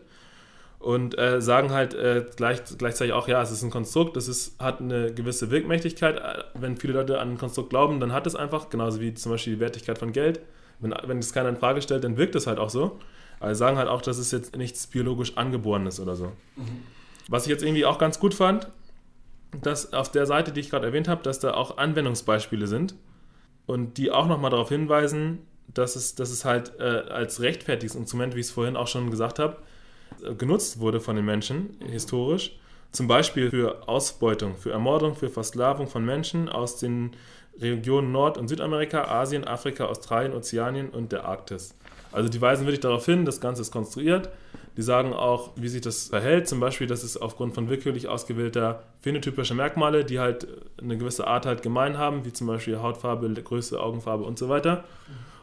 [0.79, 4.59] Und äh, sagen halt äh, gleich, gleichzeitig auch, ja, es ist ein Konstrukt, es ist,
[4.59, 6.19] hat eine gewisse Wirkmächtigkeit.
[6.55, 9.53] Wenn viele Leute an ein Konstrukt glauben, dann hat es einfach, genauso wie zum Beispiel
[9.53, 10.39] die Wertigkeit von Geld.
[10.79, 12.97] Wenn, wenn es keiner in Frage stellt, dann wirkt es halt auch so.
[13.39, 16.31] Aber sagen halt auch, dass es jetzt nichts biologisch Angeborenes oder so.
[16.55, 16.81] Mhm.
[17.31, 18.67] Was ich jetzt irgendwie auch ganz gut fand,
[19.61, 22.93] dass auf der Seite, die ich gerade erwähnt habe, dass da auch Anwendungsbeispiele sind
[23.65, 25.39] und die auch nochmal darauf hinweisen,
[25.73, 29.39] dass es, dass es halt äh, als Rechtfertigungsinstrument, wie ich es vorhin auch schon gesagt
[29.39, 29.55] habe,
[30.37, 32.59] genutzt wurde von den Menschen historisch.
[32.91, 37.11] Zum Beispiel für Ausbeutung, für Ermordung, für Versklavung von Menschen aus den
[37.61, 41.75] Regionen Nord- und Südamerika, Asien, Afrika, Australien, Ozeanien und der Arktis.
[42.11, 44.29] Also die weisen wirklich darauf hin, das Ganze ist konstruiert.
[44.77, 46.47] Die sagen auch, wie sich das verhält.
[46.47, 50.47] Zum Beispiel, dass es aufgrund von willkürlich ausgewählter phänotypischer Merkmale, die halt
[50.81, 54.83] eine gewisse Art halt gemein haben, wie zum Beispiel Hautfarbe, Größe, Augenfarbe und so weiter.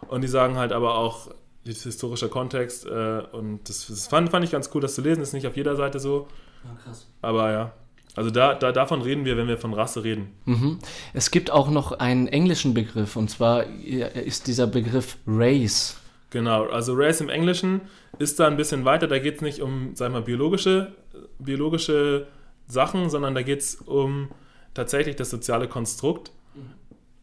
[0.09, 1.31] Und die sagen halt aber auch,
[1.67, 5.23] das historische Kontext äh, und das, das fand, fand, ich ganz cool, das zu lesen.
[5.23, 6.27] Ist nicht auf jeder Seite so.
[6.65, 7.07] Ja, krass.
[7.21, 7.73] Aber ja,
[8.17, 10.33] also da, da, davon reden wir, wenn wir von Rasse reden.
[10.45, 10.79] Mhm.
[11.13, 15.97] Es gibt auch noch einen englischen Begriff und zwar ist dieser Begriff Race.
[16.31, 17.83] Genau, also Race im Englischen
[18.19, 19.07] ist da ein bisschen weiter.
[19.07, 20.93] Da geht es nicht um, sag mal, biologische,
[21.39, 22.27] biologische
[22.67, 24.29] Sachen, sondern da geht es um
[24.75, 26.33] tatsächlich das soziale Konstrukt.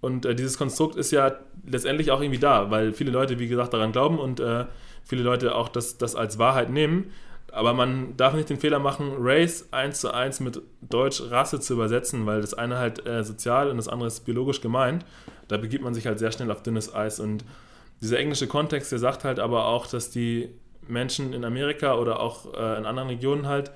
[0.02, 3.74] Und äh, dieses Konstrukt ist ja letztendlich auch irgendwie da, weil viele Leute, wie gesagt,
[3.74, 4.66] daran glauben und äh,
[5.04, 7.12] viele Leute auch das, das als Wahrheit nehmen.
[7.52, 11.74] Aber man darf nicht den Fehler machen, Race eins zu eins mit Deutsch Rasse zu
[11.74, 15.06] übersetzen, weil das eine halt äh, sozial und das andere ist biologisch gemeint.
[15.48, 17.46] Da begibt man sich halt sehr schnell auf dünnes Eis und
[18.02, 20.50] dieser englische Kontext, der sagt halt aber auch, dass die
[20.88, 23.72] Menschen in Amerika oder auch äh, in anderen Regionen halt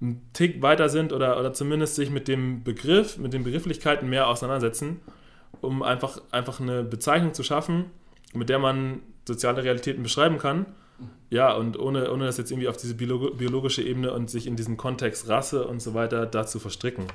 [0.00, 4.28] einen Tick weiter sind oder, oder zumindest sich mit dem Begriff, mit den Begrifflichkeiten mehr
[4.28, 5.00] auseinandersetzen,
[5.60, 7.86] um einfach, einfach eine Bezeichnung zu schaffen,
[8.34, 10.66] mit der man soziale Realitäten beschreiben kann.
[11.30, 14.76] Ja, und ohne, ohne das jetzt irgendwie auf diese biologische Ebene und sich in diesem
[14.76, 17.06] Kontext Rasse und so weiter dazu verstricken.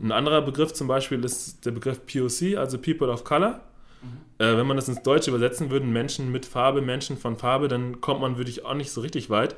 [0.00, 3.60] Ein anderer Begriff zum Beispiel ist der Begriff POC, also People of Color.
[4.02, 4.44] Mhm.
[4.44, 8.00] Äh, wenn man das ins Deutsche übersetzen würde, Menschen mit Farbe, Menschen von Farbe, dann
[8.00, 9.56] kommt man, würde ich, auch nicht so richtig weit.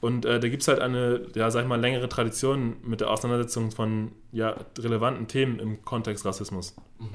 [0.00, 3.10] Und äh, da gibt es halt eine, ja, sag ich mal, längere Tradition mit der
[3.10, 6.74] Auseinandersetzung von ja, relevanten Themen im Kontext Rassismus.
[6.98, 7.06] Mhm.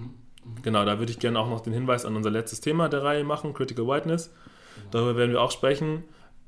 [0.46, 0.62] Mhm.
[0.62, 3.24] Genau, da würde ich gerne auch noch den Hinweis an unser letztes Thema der Reihe
[3.24, 4.32] machen, Critical Whiteness.
[4.92, 6.04] Darüber werden wir auch sprechen.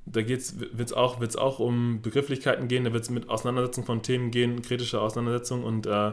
[0.06, 4.04] da wird es auch, wird's auch um Begrifflichkeiten gehen, da wird es mit Auseinandersetzung von
[4.04, 6.12] Themen gehen, kritische Auseinandersetzung und äh,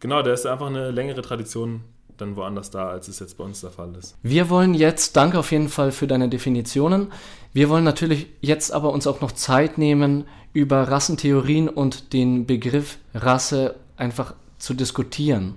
[0.00, 1.84] genau, da ist einfach eine längere Tradition
[2.18, 4.16] dann woanders da, als es jetzt bei uns der Fall ist.
[4.22, 7.12] Wir wollen jetzt, danke auf jeden Fall für deine Definitionen,
[7.52, 12.98] wir wollen natürlich jetzt aber uns auch noch Zeit nehmen, über Rassentheorien und den Begriff
[13.14, 15.56] Rasse einfach zu diskutieren.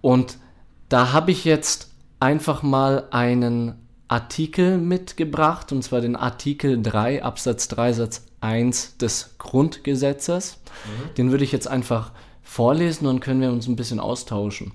[0.00, 0.38] Und
[0.88, 3.74] da habe ich jetzt einfach mal einen
[4.08, 10.58] Artikel mitgebracht, und zwar den Artikel 3 Absatz 3 Satz 1 des Grundgesetzes.
[10.84, 11.14] Mhm.
[11.14, 14.72] Den würde ich jetzt einfach vorlesen und können wir uns ein bisschen austauschen.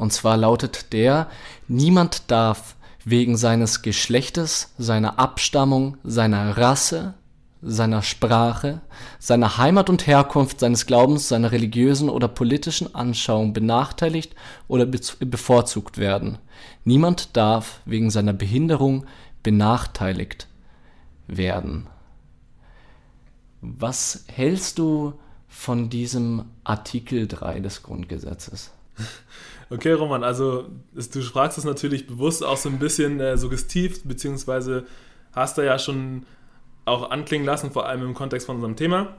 [0.00, 1.28] Und zwar lautet der,
[1.68, 7.12] niemand darf wegen seines Geschlechtes, seiner Abstammung, seiner Rasse,
[7.60, 8.80] seiner Sprache,
[9.18, 14.34] seiner Heimat und Herkunft, seines Glaubens, seiner religiösen oder politischen Anschauung benachteiligt
[14.68, 16.38] oder bevorzugt werden.
[16.84, 19.04] Niemand darf wegen seiner Behinderung
[19.42, 20.48] benachteiligt
[21.26, 21.88] werden.
[23.60, 25.12] Was hältst du
[25.46, 28.70] von diesem Artikel 3 des Grundgesetzes?
[29.70, 34.84] Okay, Roman, also du fragst es natürlich bewusst auch so ein bisschen äh, suggestiv, beziehungsweise
[35.32, 36.26] hast du ja schon
[36.84, 39.16] auch anklingen lassen, vor allem im Kontext von unserem Thema,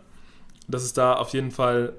[0.67, 1.93] dass es da auf jeden Fall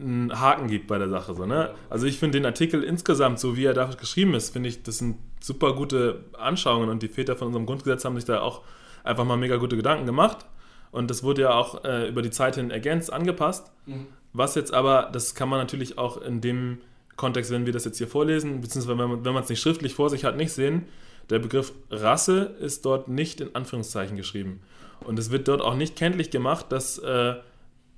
[0.00, 1.34] einen Haken gibt bei der Sache.
[1.34, 1.74] So, ne?
[1.88, 4.98] Also ich finde den Artikel insgesamt, so wie er da geschrieben ist, finde ich, das
[4.98, 8.62] sind super gute Anschauungen und die Väter von unserem Grundgesetz haben sich da auch
[9.04, 10.46] einfach mal mega gute Gedanken gemacht.
[10.90, 13.70] Und das wurde ja auch äh, über die Zeit hin ergänzt, angepasst.
[13.86, 14.06] Mhm.
[14.32, 16.78] Was jetzt aber, das kann man natürlich auch in dem
[17.18, 20.24] Kontext, wenn wir das jetzt hier vorlesen, beziehungsweise wenn man es nicht schriftlich vor sich
[20.24, 20.86] hat, nicht sehen,
[21.28, 24.60] der Begriff Rasse ist dort nicht in Anführungszeichen geschrieben.
[25.04, 27.34] Und es wird dort auch nicht kenntlich gemacht, dass äh,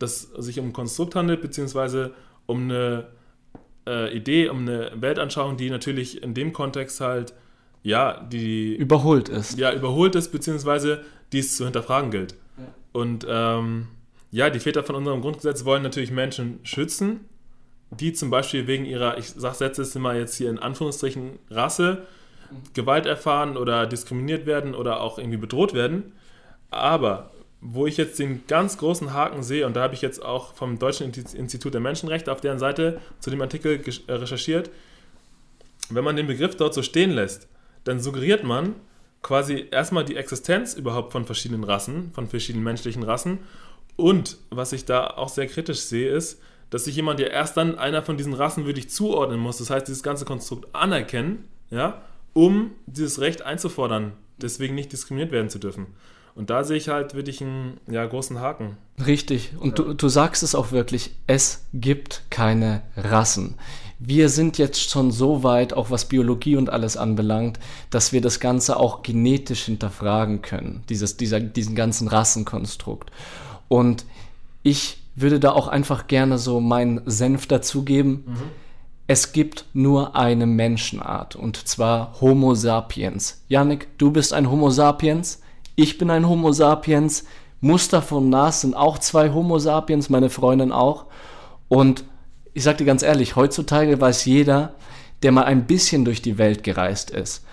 [0.00, 2.12] das sich um ein Konstrukt handelt, beziehungsweise
[2.46, 3.06] um eine
[3.86, 7.34] äh, Idee, um eine Weltanschauung, die natürlich in dem Kontext halt,
[7.82, 8.74] ja, die.
[8.74, 9.58] Überholt ist.
[9.58, 12.34] Ja, überholt ist, beziehungsweise die es zu hinterfragen gilt.
[12.58, 12.64] Ja.
[12.92, 13.88] Und ähm,
[14.30, 17.20] ja, die Väter von unserem Grundgesetz wollen natürlich Menschen schützen,
[17.90, 22.06] die zum Beispiel wegen ihrer, ich sag, setze es immer jetzt hier in Anführungsstrichen, Rasse.
[22.74, 26.12] Gewalt erfahren oder diskriminiert werden oder auch irgendwie bedroht werden.
[26.70, 30.54] Aber wo ich jetzt den ganz großen Haken sehe, und da habe ich jetzt auch
[30.54, 34.70] vom Deutschen Institut der Menschenrechte auf deren Seite zu dem Artikel äh, recherchiert,
[35.90, 37.48] wenn man den Begriff dort so stehen lässt,
[37.84, 38.74] dann suggeriert man
[39.22, 43.40] quasi erstmal die Existenz überhaupt von verschiedenen Rassen, von verschiedenen menschlichen Rassen.
[43.96, 46.40] Und was ich da auch sehr kritisch sehe, ist,
[46.70, 49.58] dass sich jemand ja erst dann einer von diesen Rassen wirklich zuordnen muss.
[49.58, 52.02] Das heißt, dieses ganze Konstrukt anerkennen, ja,
[52.32, 55.88] um dieses Recht einzufordern, deswegen nicht diskriminiert werden zu dürfen.
[56.34, 58.76] Und da sehe ich halt wirklich einen ja, großen Haken.
[59.04, 59.52] Richtig.
[59.58, 63.56] Und du, du sagst es auch wirklich, es gibt keine Rassen.
[63.98, 67.58] Wir sind jetzt schon so weit, auch was Biologie und alles anbelangt,
[67.90, 73.10] dass wir das Ganze auch genetisch hinterfragen können, dieses, dieser, diesen ganzen Rassenkonstrukt.
[73.68, 74.06] Und
[74.62, 78.24] ich würde da auch einfach gerne so meinen Senf dazugeben.
[78.26, 78.36] Mhm.
[79.06, 83.42] Es gibt nur eine Menschenart und zwar Homo sapiens.
[83.48, 85.40] Yannick, du bist ein Homo sapiens
[85.80, 87.24] ich bin ein Homo sapiens,
[87.62, 91.06] Muster von Nas sind auch zwei Homo sapiens, meine Freundin auch.
[91.68, 92.04] Und
[92.52, 94.74] ich sag dir ganz ehrlich, heutzutage weiß jeder,
[95.22, 97.46] der mal ein bisschen durch die Welt gereist ist,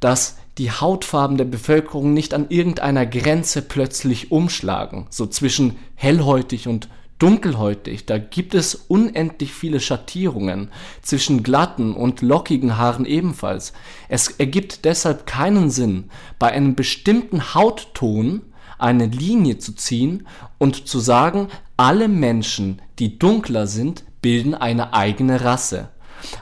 [0.00, 6.88] dass die Hautfarben der Bevölkerung nicht an irgendeiner Grenze plötzlich umschlagen, so zwischen hellhäutig und
[7.18, 10.70] dunkelhäutig, da gibt es unendlich viele Schattierungen,
[11.02, 13.72] zwischen glatten und lockigen Haaren ebenfalls.
[14.08, 18.42] Es ergibt deshalb keinen Sinn, bei einem bestimmten Hautton
[18.78, 20.26] eine Linie zu ziehen
[20.58, 25.90] und zu sagen, alle Menschen, die dunkler sind, bilden eine eigene Rasse.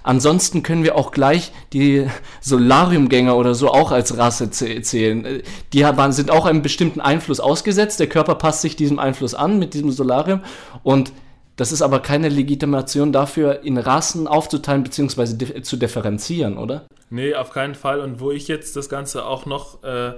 [0.03, 2.07] Ansonsten können wir auch gleich die
[2.41, 5.43] Solariumgänger oder so auch als Rasse zählen.
[5.73, 8.01] Die sind auch einem bestimmten Einfluss ausgesetzt.
[8.01, 10.41] Der Körper passt sich diesem Einfluss an mit diesem Solarium.
[10.83, 11.13] Und
[11.57, 15.63] das ist aber keine Legitimation dafür, in Rassen aufzuteilen bzw.
[15.63, 16.87] zu differenzieren, oder?
[17.11, 18.01] Nee, auf keinen Fall.
[18.01, 20.15] Und wo ich jetzt das Ganze auch noch äh,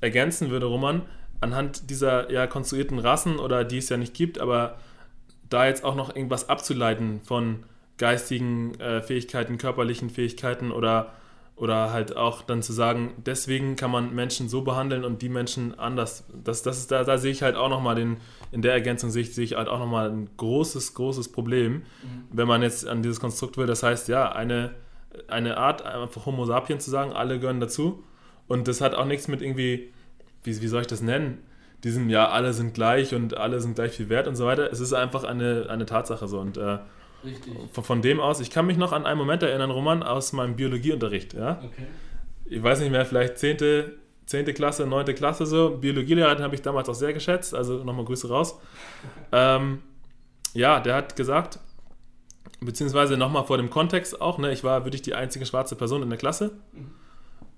[0.00, 1.02] ergänzen würde, Roman,
[1.40, 4.76] anhand dieser ja konstruierten Rassen oder die es ja nicht gibt, aber
[5.48, 7.64] da jetzt auch noch irgendwas abzuleiten von
[7.98, 11.12] geistigen äh, Fähigkeiten, körperlichen Fähigkeiten oder,
[11.56, 15.78] oder halt auch dann zu sagen, deswegen kann man Menschen so behandeln und die Menschen
[15.78, 16.24] anders.
[16.44, 18.18] Das, das ist, da, da sehe ich halt auch nochmal den,
[18.52, 21.82] in der Ergänzung sehe ich, sehe ich halt auch nochmal ein großes, großes Problem, mhm.
[22.30, 23.66] wenn man jetzt an dieses Konstrukt will.
[23.66, 24.74] Das heißt, ja, eine,
[25.28, 28.04] eine Art, einfach Homo sapiens zu sagen, alle gehören dazu.
[28.46, 29.92] Und das hat auch nichts mit irgendwie,
[30.44, 31.38] wie, wie soll ich das nennen?
[31.84, 34.70] Diesem, ja, alle sind gleich und alle sind gleich viel wert und so weiter.
[34.70, 36.40] Es ist einfach eine, eine Tatsache so.
[36.40, 36.78] Und äh,
[37.24, 37.54] Richtig.
[37.72, 41.34] Von dem aus, ich kann mich noch an einen Moment erinnern, Roman, aus meinem Biologieunterricht.
[41.34, 41.62] Ja?
[41.64, 41.86] Okay.
[42.44, 43.58] Ich weiß nicht mehr, vielleicht 10.,
[44.26, 44.46] 10.
[44.54, 45.14] Klasse, 9.
[45.14, 45.78] Klasse so.
[45.78, 48.58] Biologielehrer habe ich damals auch sehr geschätzt, also nochmal Grüße raus.
[49.32, 49.82] Ähm,
[50.52, 51.60] ja, der hat gesagt,
[52.60, 56.08] beziehungsweise nochmal vor dem Kontext auch, ne, ich war wirklich die einzige schwarze Person in
[56.08, 56.52] der Klasse.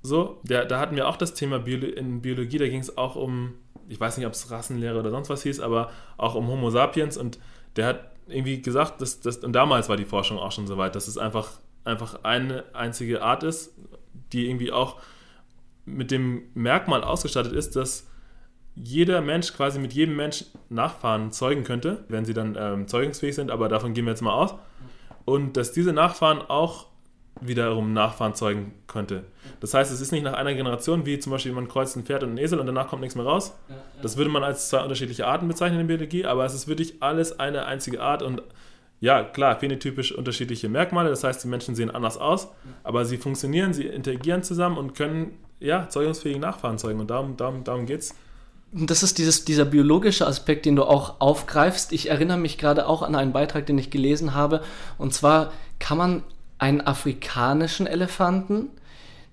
[0.03, 3.17] So, der, da hatten wir auch das Thema Biolo in Biologie, da ging es auch
[3.17, 3.55] um,
[3.89, 7.17] ich weiß nicht, ob es Rassenlehre oder sonst was hieß, aber auch um Homo sapiens
[7.17, 7.39] und
[7.77, 10.95] der hat irgendwie gesagt, dass, dass und damals war die Forschung auch schon so weit,
[10.95, 11.51] dass es einfach,
[11.85, 13.75] einfach eine einzige Art ist,
[14.33, 14.97] die irgendwie auch
[15.85, 18.07] mit dem Merkmal ausgestattet ist, dass
[18.75, 23.51] jeder Mensch quasi mit jedem Mensch Nachfahren zeugen könnte, wenn sie dann ähm, zeugungsfähig sind,
[23.51, 24.55] aber davon gehen wir jetzt mal aus.
[25.25, 26.88] Und dass diese Nachfahren auch
[27.41, 29.25] wiederum Nachfahren zeugen könnte.
[29.61, 32.23] Das heißt, es ist nicht nach einer Generation, wie zum Beispiel man kreuzt ein Pferd
[32.23, 33.55] und ein Esel und danach kommt nichts mehr raus.
[34.03, 37.03] Das würde man als zwei unterschiedliche Arten bezeichnen in der Biologie, aber es ist wirklich
[37.03, 38.43] alles eine einzige Art und
[39.01, 42.49] ja, klar, phänotypisch unterschiedliche Merkmale, das heißt, die Menschen sehen anders aus,
[42.83, 47.65] aber sie funktionieren, sie interagieren zusammen und können ja, zeugungsfähigen Nachfahren zeugen und darum, darum,
[47.65, 48.15] darum geht es.
[48.73, 51.93] Das ist dieses, dieser biologische Aspekt, den du auch aufgreifst.
[51.93, 54.63] Ich erinnere mich gerade auch an einen Beitrag, den ich gelesen habe.
[54.99, 56.23] Und zwar kann man
[56.59, 58.71] einen afrikanischen Elefanten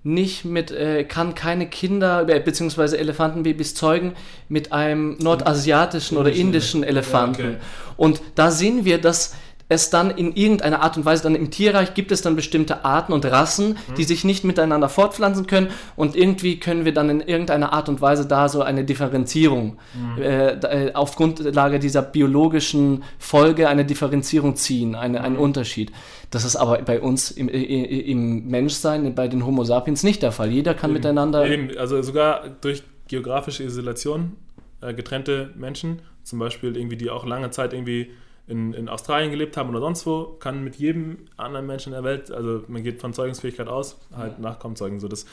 [0.06, 2.96] nicht mit, äh, kann keine Kinder bzw.
[2.96, 4.12] Elefantenbabys zeugen
[4.48, 7.42] mit einem nordasiatischen oder indischen Elefanten.
[7.42, 7.58] Ja, okay.
[7.96, 9.34] Und da sehen wir, dass
[9.68, 13.12] es dann in irgendeiner Art und Weise, dann im Tierreich gibt es dann bestimmte Arten
[13.12, 13.94] und Rassen, mhm.
[13.96, 18.00] die sich nicht miteinander fortpflanzen können und irgendwie können wir dann in irgendeiner Art und
[18.00, 20.22] Weise da so eine Differenzierung mhm.
[20.22, 25.42] äh, äh auf Grundlage dieser biologischen Folge eine Differenzierung ziehen, eine, einen mhm.
[25.42, 25.90] Unterschied.
[26.30, 30.50] Das ist aber bei uns im, im Menschsein, bei den Homo sapiens nicht der Fall.
[30.50, 30.98] Jeder kann Eben.
[30.98, 31.46] miteinander...
[31.46, 31.76] Eben.
[31.78, 34.36] Also sogar durch geografische Isolation
[34.80, 38.10] äh, getrennte Menschen, zum Beispiel irgendwie, die auch lange Zeit irgendwie
[38.48, 42.04] in, in Australien gelebt haben oder sonst wo, kann mit jedem anderen Menschen in der
[42.04, 44.42] Welt, also man geht von Zeugungsfähigkeit aus, halt ja.
[44.42, 45.00] Nachkommen zeugen.
[45.00, 45.26] So, das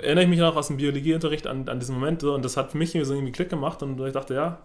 [0.00, 2.72] erinnere ich mich noch aus dem Biologieunterricht an, an diesen Moment so, und das hat
[2.72, 4.58] für mich so irgendwie Klick gemacht und ich dachte, ja,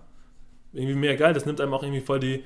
[0.73, 2.43] irgendwie mehr geil, das nimmt einem auch irgendwie voll die,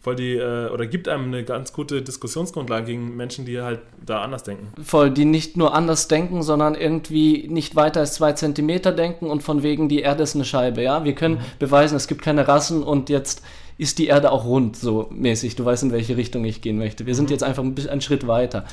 [0.00, 4.22] voll die, äh, oder gibt einem eine ganz gute Diskussionsgrundlage gegen Menschen, die halt da
[4.22, 4.68] anders denken.
[4.82, 9.42] Voll, die nicht nur anders denken, sondern irgendwie nicht weiter als zwei Zentimeter denken und
[9.42, 11.04] von wegen die Erde ist eine Scheibe, ja.
[11.04, 11.58] Wir können mhm.
[11.58, 13.42] beweisen, es gibt keine Rassen und jetzt
[13.78, 15.56] ist die Erde auch rund, so mäßig.
[15.56, 17.06] Du weißt, in welche Richtung ich gehen möchte.
[17.06, 17.32] Wir sind mhm.
[17.32, 18.64] jetzt einfach ein bisschen einen Schritt weiter.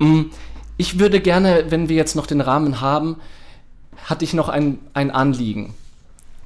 [0.00, 0.06] Ja.
[0.06, 0.30] Mm,
[0.76, 3.16] ich würde gerne, wenn wir jetzt noch den Rahmen haben,
[4.04, 5.74] hatte ich noch ein, ein Anliegen.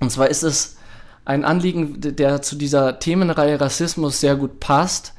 [0.00, 0.76] Und zwar ist es
[1.24, 5.14] ein Anliegen, der zu dieser Themenreihe Rassismus sehr gut passt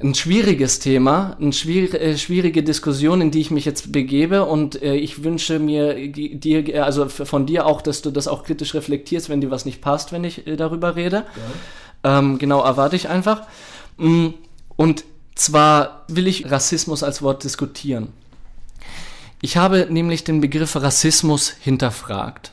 [0.00, 4.94] ein schwieriges Thema, eine äh, schwierige Diskussion, in die ich mich jetzt begebe und äh,
[4.94, 9.28] ich wünsche mir dir, äh, also von dir auch, dass du das auch kritisch reflektierst,
[9.28, 11.24] wenn dir was nicht passt, wenn ich äh, darüber rede.
[12.04, 12.18] Ja.
[12.18, 13.42] Ähm, genau, erwarte ich einfach.
[13.96, 14.28] Mm,
[14.76, 18.08] und zwar will ich Rassismus als Wort diskutieren.
[19.40, 22.52] Ich habe nämlich den Begriff Rassismus hinterfragt.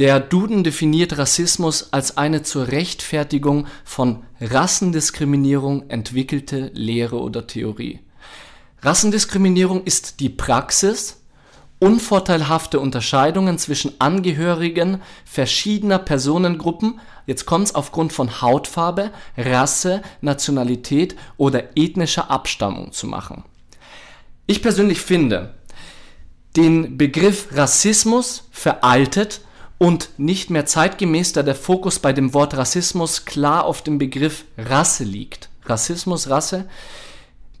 [0.00, 8.00] Der Duden definiert Rassismus als eine zur Rechtfertigung von Rassendiskriminierung entwickelte Lehre oder Theorie.
[8.80, 11.20] Rassendiskriminierung ist die Praxis,
[11.80, 22.30] unvorteilhafte Unterscheidungen zwischen Angehörigen verschiedener Personengruppen, jetzt kommt's aufgrund von Hautfarbe, Rasse, Nationalität oder ethnischer
[22.30, 23.44] Abstammung zu machen.
[24.46, 25.56] Ich persönlich finde
[26.56, 29.42] den Begriff Rassismus veraltet
[29.80, 34.44] und nicht mehr zeitgemäß, da der Fokus bei dem Wort Rassismus klar auf dem Begriff
[34.58, 35.48] Rasse liegt.
[35.64, 36.68] Rassismus, Rasse.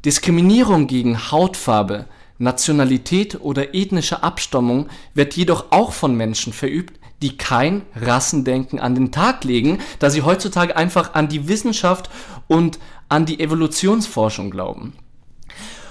[0.04, 2.04] Diskriminierung gegen Hautfarbe,
[2.36, 9.12] Nationalität oder ethnische Abstammung wird jedoch auch von Menschen verübt, die kein Rassendenken an den
[9.12, 12.10] Tag legen, da sie heutzutage einfach an die Wissenschaft
[12.48, 12.78] und
[13.08, 14.92] an die Evolutionsforschung glauben.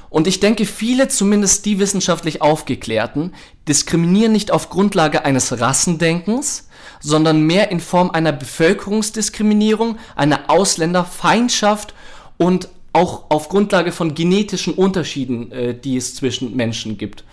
[0.09, 3.33] Und ich denke, viele, zumindest die wissenschaftlich Aufgeklärten,
[3.67, 6.67] diskriminieren nicht auf Grundlage eines Rassendenkens,
[6.99, 11.93] sondern mehr in Form einer Bevölkerungsdiskriminierung, einer Ausländerfeindschaft
[12.37, 17.23] und auch auf Grundlage von genetischen Unterschieden, äh, die es zwischen Menschen gibt.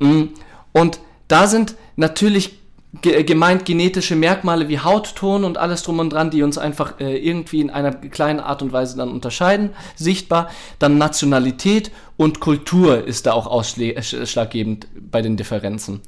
[0.00, 0.24] Mm,
[0.72, 2.57] und da sind natürlich
[3.02, 7.60] gemeint genetische Merkmale wie Hautton und alles drum und dran, die uns einfach äh, irgendwie
[7.60, 10.50] in einer kleinen Art und Weise dann unterscheiden, sichtbar.
[10.78, 16.00] Dann Nationalität und Kultur ist da auch ausschlaggebend äh, bei den Differenzen.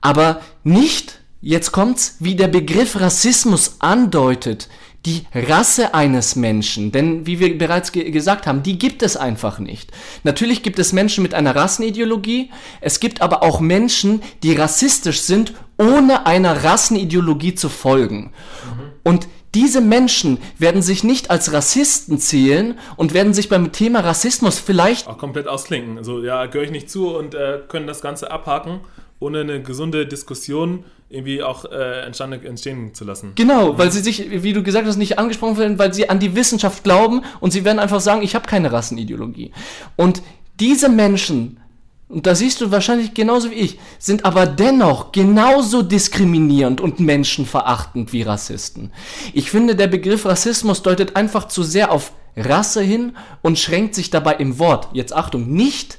[0.00, 4.68] Aber nicht, jetzt kommt's, wie der Begriff Rassismus andeutet,
[5.06, 9.58] die Rasse eines Menschen, denn wie wir bereits ge gesagt haben, die gibt es einfach
[9.58, 9.92] nicht.
[10.24, 12.50] Natürlich gibt es Menschen mit einer Rassenideologie,
[12.80, 18.24] es gibt aber auch Menschen, die rassistisch sind, ohne einer Rassenideologie zu folgen.
[18.24, 18.90] Mhm.
[19.04, 24.58] Und diese Menschen werden sich nicht als Rassisten zählen und werden sich beim Thema Rassismus
[24.58, 25.96] vielleicht auch komplett ausklinken.
[25.96, 28.80] Also ja, gehöre ich nicht zu und äh, können das Ganze abhaken
[29.20, 33.32] ohne eine gesunde Diskussion irgendwie auch äh, entstehen zu lassen.
[33.34, 36.36] Genau, weil sie sich, wie du gesagt hast, nicht angesprochen werden, weil sie an die
[36.36, 39.52] Wissenschaft glauben und sie werden einfach sagen, ich habe keine Rassenideologie.
[39.96, 40.22] Und
[40.60, 41.60] diese Menschen,
[42.08, 48.12] und da siehst du wahrscheinlich genauso wie ich, sind aber dennoch genauso diskriminierend und menschenverachtend
[48.14, 48.92] wie Rassisten.
[49.34, 54.10] Ich finde, der Begriff Rassismus deutet einfach zu sehr auf Rasse hin und schränkt sich
[54.10, 55.98] dabei im Wort, jetzt Achtung, nicht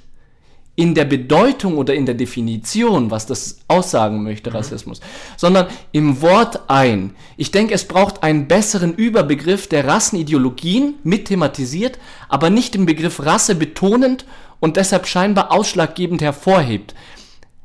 [0.80, 4.56] in der Bedeutung oder in der Definition, was das aussagen möchte, mhm.
[4.56, 5.02] Rassismus,
[5.36, 7.16] sondern im Wort ein.
[7.36, 12.00] Ich denke, es braucht einen besseren Überbegriff, der Rassenideologien mit thematisiert,
[12.30, 14.26] aber nicht den Begriff Rasse betonend
[14.60, 16.96] und deshalb scheinbar ausschlaggebend hervorhebt.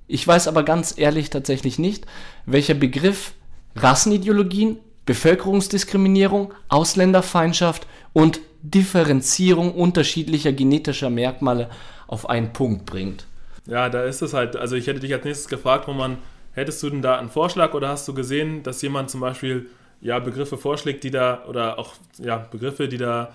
[0.06, 2.06] Ich weiß aber ganz ehrlich tatsächlich nicht,
[2.46, 3.32] welcher Begriff
[3.76, 11.68] Rassenideologien, Bevölkerungsdiskriminierung, Ausländerfeindschaft und Differenzierung unterschiedlicher genetischer Merkmale
[12.06, 13.26] auf einen Punkt bringt.
[13.66, 14.56] Ja, da ist es halt.
[14.56, 16.18] Also ich hätte dich als nächstes gefragt, Roman,
[16.52, 19.66] hättest du denn da einen Vorschlag oder hast du gesehen, dass jemand zum Beispiel
[20.00, 23.32] ja Begriffe vorschlägt, die da oder auch ja Begriffe, die da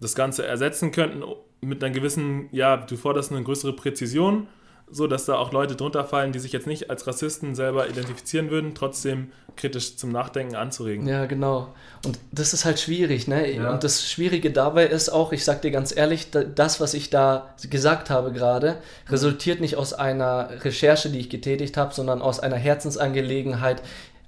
[0.00, 1.22] das Ganze ersetzen könnten
[1.60, 4.46] mit einer gewissen, ja, du forderst eine größere Präzision
[4.92, 8.50] so, dass da auch Leute drunter fallen, die sich jetzt nicht als Rassisten selber identifizieren
[8.50, 11.06] würden, trotzdem kritisch zum Nachdenken anzuregen.
[11.06, 11.74] Ja, genau.
[12.04, 13.52] Und das ist halt schwierig, ne?
[13.52, 13.70] Ja.
[13.70, 17.54] Und das Schwierige dabei ist auch, ich sag dir ganz ehrlich, das, was ich da
[17.68, 22.56] gesagt habe gerade, resultiert nicht aus einer Recherche, die ich getätigt habe, sondern aus einer
[22.56, 23.82] Herzensangelegenheit,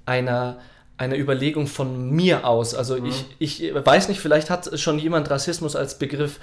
[0.07, 0.59] einer
[0.99, 2.75] eine Überlegung von mir aus.
[2.75, 3.13] Also mhm.
[3.41, 6.39] ich, ich weiß nicht, vielleicht hat schon jemand Rassismus als Begriff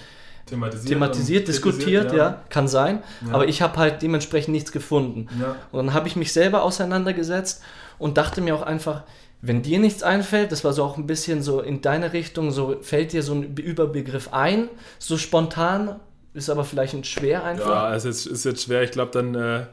[0.45, 2.17] thematisiert, thematisiert diskutiert, ja.
[2.17, 2.43] ja.
[2.49, 3.03] kann sein.
[3.25, 3.33] Ja.
[3.33, 5.27] Aber ich habe halt dementsprechend nichts gefunden.
[5.39, 5.55] Ja.
[5.71, 7.61] Und dann habe ich mich selber auseinandergesetzt
[7.97, 9.03] und dachte mir auch einfach,
[9.41, 12.77] wenn dir nichts einfällt, das war so auch ein bisschen so in deine Richtung, so
[12.81, 15.99] fällt dir so ein Überbegriff ein, so spontan,
[16.33, 17.69] ist aber vielleicht ein schwer einfach.
[17.69, 18.83] Ja, es ist, ist jetzt schwer.
[18.83, 19.65] Ich glaube, dann äh,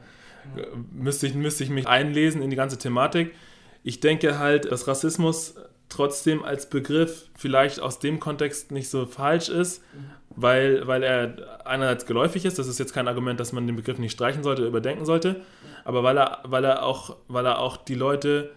[0.93, 3.35] müsste, ich, müsste ich mich einlesen in die ganze Thematik.
[3.83, 5.55] Ich denke halt, dass Rassismus
[5.89, 9.83] trotzdem als Begriff vielleicht aus dem Kontext nicht so falsch ist,
[10.31, 13.99] weil, weil er einerseits geläufig ist, das ist jetzt kein Argument, dass man den Begriff
[13.99, 15.43] nicht streichen sollte oder überdenken sollte,
[15.85, 18.51] aber weil er, weil er, auch, weil er auch die Leute,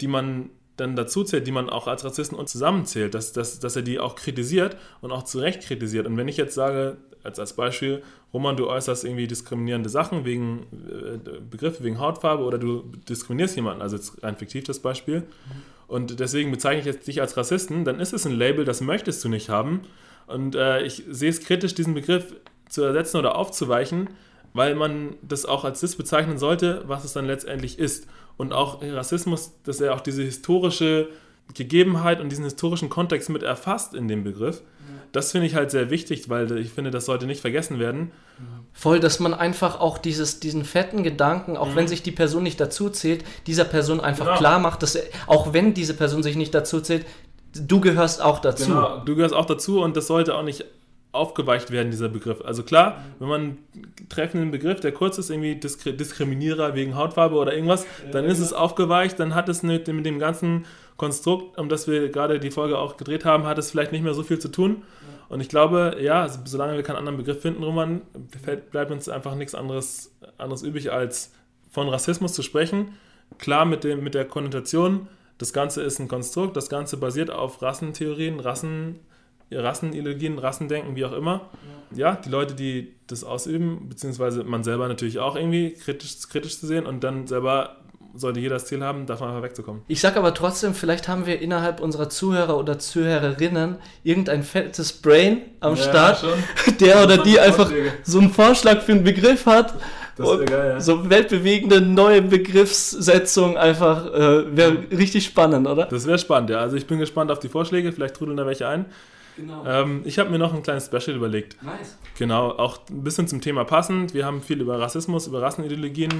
[0.00, 3.76] die man dann dazu zählt, die man auch als Rassisten und zusammenzählt, dass, dass, dass
[3.76, 6.06] er die auch kritisiert und auch zu Recht kritisiert.
[6.06, 8.02] Und wenn ich jetzt sage, als, als Beispiel,
[8.32, 13.80] Roman, du äußerst irgendwie diskriminierende Sachen wegen äh, Begriffe, wegen Hautfarbe oder du diskriminierst jemanden,
[13.80, 15.24] also jetzt rein fiktiv das Beispiel,
[15.88, 19.24] und deswegen bezeichne ich jetzt dich als Rassisten, dann ist es ein Label, das möchtest
[19.24, 19.82] du nicht haben.
[20.26, 22.34] Und äh, ich sehe es kritisch, diesen Begriff
[22.68, 24.10] zu ersetzen oder aufzuweichen,
[24.52, 28.08] weil man das auch als das bezeichnen sollte, was es dann letztendlich ist.
[28.36, 31.08] Und auch Rassismus, dass er auch diese historische
[31.54, 34.62] Gegebenheit und diesen historischen Kontext mit erfasst in dem Begriff.
[35.12, 38.10] Das finde ich halt sehr wichtig, weil ich finde, das sollte nicht vergessen werden.
[38.72, 41.76] Voll, dass man einfach auch dieses, diesen fetten Gedanken, auch mhm.
[41.76, 44.36] wenn sich die Person nicht dazu zählt, dieser Person einfach genau.
[44.36, 47.06] klar macht, dass er, auch wenn diese Person sich nicht dazu zählt,
[47.54, 48.66] du gehörst auch dazu.
[48.66, 50.66] Genau, du gehörst auch dazu und das sollte auch nicht
[51.12, 52.42] aufgeweicht werden, dieser Begriff.
[52.44, 53.58] Also klar, wenn man einen
[54.10, 59.18] treffenden Begriff, der kurz ist, irgendwie Diskriminierer wegen Hautfarbe oder irgendwas, dann ist es aufgeweicht,
[59.18, 60.66] dann hat es mit dem ganzen
[60.96, 64.14] Konstrukt, um das wir gerade die Folge auch gedreht haben, hat es vielleicht nicht mehr
[64.14, 64.82] so viel zu tun.
[65.28, 68.02] Und ich glaube, ja, solange wir keinen anderen Begriff finden, Roman,
[68.70, 71.32] bleibt uns einfach nichts anderes, anderes übrig, als
[71.70, 72.92] von Rassismus zu sprechen.
[73.38, 77.60] Klar mit, dem, mit der Konnotation, das Ganze ist ein Konstrukt, das Ganze basiert auf
[77.60, 79.00] Rassentheorien, Rassen,
[79.50, 81.50] Rassenideologien, Rassendenken, wie auch immer.
[81.90, 82.12] Ja.
[82.12, 82.16] ja.
[82.16, 86.86] die Leute, die das ausüben, beziehungsweise man selber natürlich auch irgendwie kritisch, kritisch zu sehen
[86.86, 87.76] und dann selber
[88.16, 89.82] sollte jeder das Ziel haben, davon einfach wegzukommen.
[89.88, 95.42] Ich sage aber trotzdem, vielleicht haben wir innerhalb unserer Zuhörer oder Zuhörerinnen irgendein fettes Brain
[95.60, 96.76] am ja, Start, schon.
[96.80, 97.70] der oder die einfach
[98.02, 99.74] so einen Vorschlag für einen Begriff hat
[100.16, 100.80] das wäre geil, ja.
[100.80, 105.84] So weltbewegende neue Begriffssetzung einfach äh, wäre richtig spannend, oder?
[105.84, 106.60] Das wäre spannend, ja.
[106.60, 108.86] Also ich bin gespannt auf die Vorschläge, vielleicht trudeln da welche ein.
[109.36, 109.64] Genau.
[109.66, 111.62] Ähm, ich habe mir noch ein kleines Special überlegt.
[111.62, 111.98] Nice.
[112.18, 114.14] Genau, auch ein bisschen zum Thema passend.
[114.14, 116.14] Wir haben viel über Rassismus, über Rassenideologien,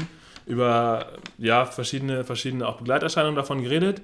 [0.46, 4.02] über ja, verschiedene, verschiedene auch Begleiterscheinungen davon geredet.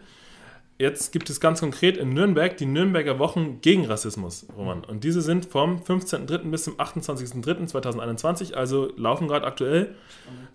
[0.79, 4.85] Jetzt gibt es ganz konkret in Nürnberg die Nürnberger Wochen gegen Rassismus, Roman.
[4.85, 6.51] Und diese sind vom 15.03.
[6.51, 9.95] bis zum 28.03.2021, also laufen gerade aktuell.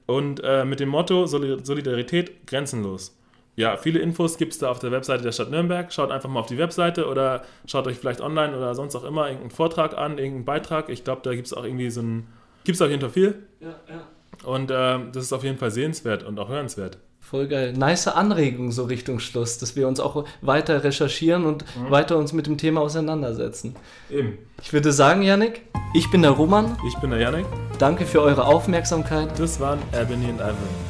[0.05, 3.17] Und äh, mit dem Motto Solidarität grenzenlos.
[3.55, 5.91] Ja, viele Infos gibt es da auf der Webseite der Stadt Nürnberg.
[5.93, 9.27] Schaut einfach mal auf die Webseite oder schaut euch vielleicht online oder sonst auch immer
[9.27, 10.89] irgendeinen Vortrag an, irgendeinen Beitrag.
[10.89, 12.27] Ich glaube, da gibt es auch irgendwie so ein.
[12.65, 13.47] Gibt es auf jeden Fall viel.
[13.61, 14.07] Ja, ja.
[14.47, 16.99] Und äh, das ist auf jeden Fall sehenswert und auch hörenswert.
[17.19, 17.73] Voll geil.
[17.73, 21.91] Nice Anregung so Richtung Schluss, dass wir uns auch weiter recherchieren und mhm.
[21.91, 23.75] weiter uns mit dem Thema auseinandersetzen.
[24.09, 24.37] Eben.
[24.61, 26.77] Ich würde sagen, Yannick, ich bin der Roman.
[26.87, 27.45] Ich bin der Yannick.
[27.77, 29.37] Danke für eure Aufmerksamkeit.
[29.37, 30.86] Das waren Albany und Ivory.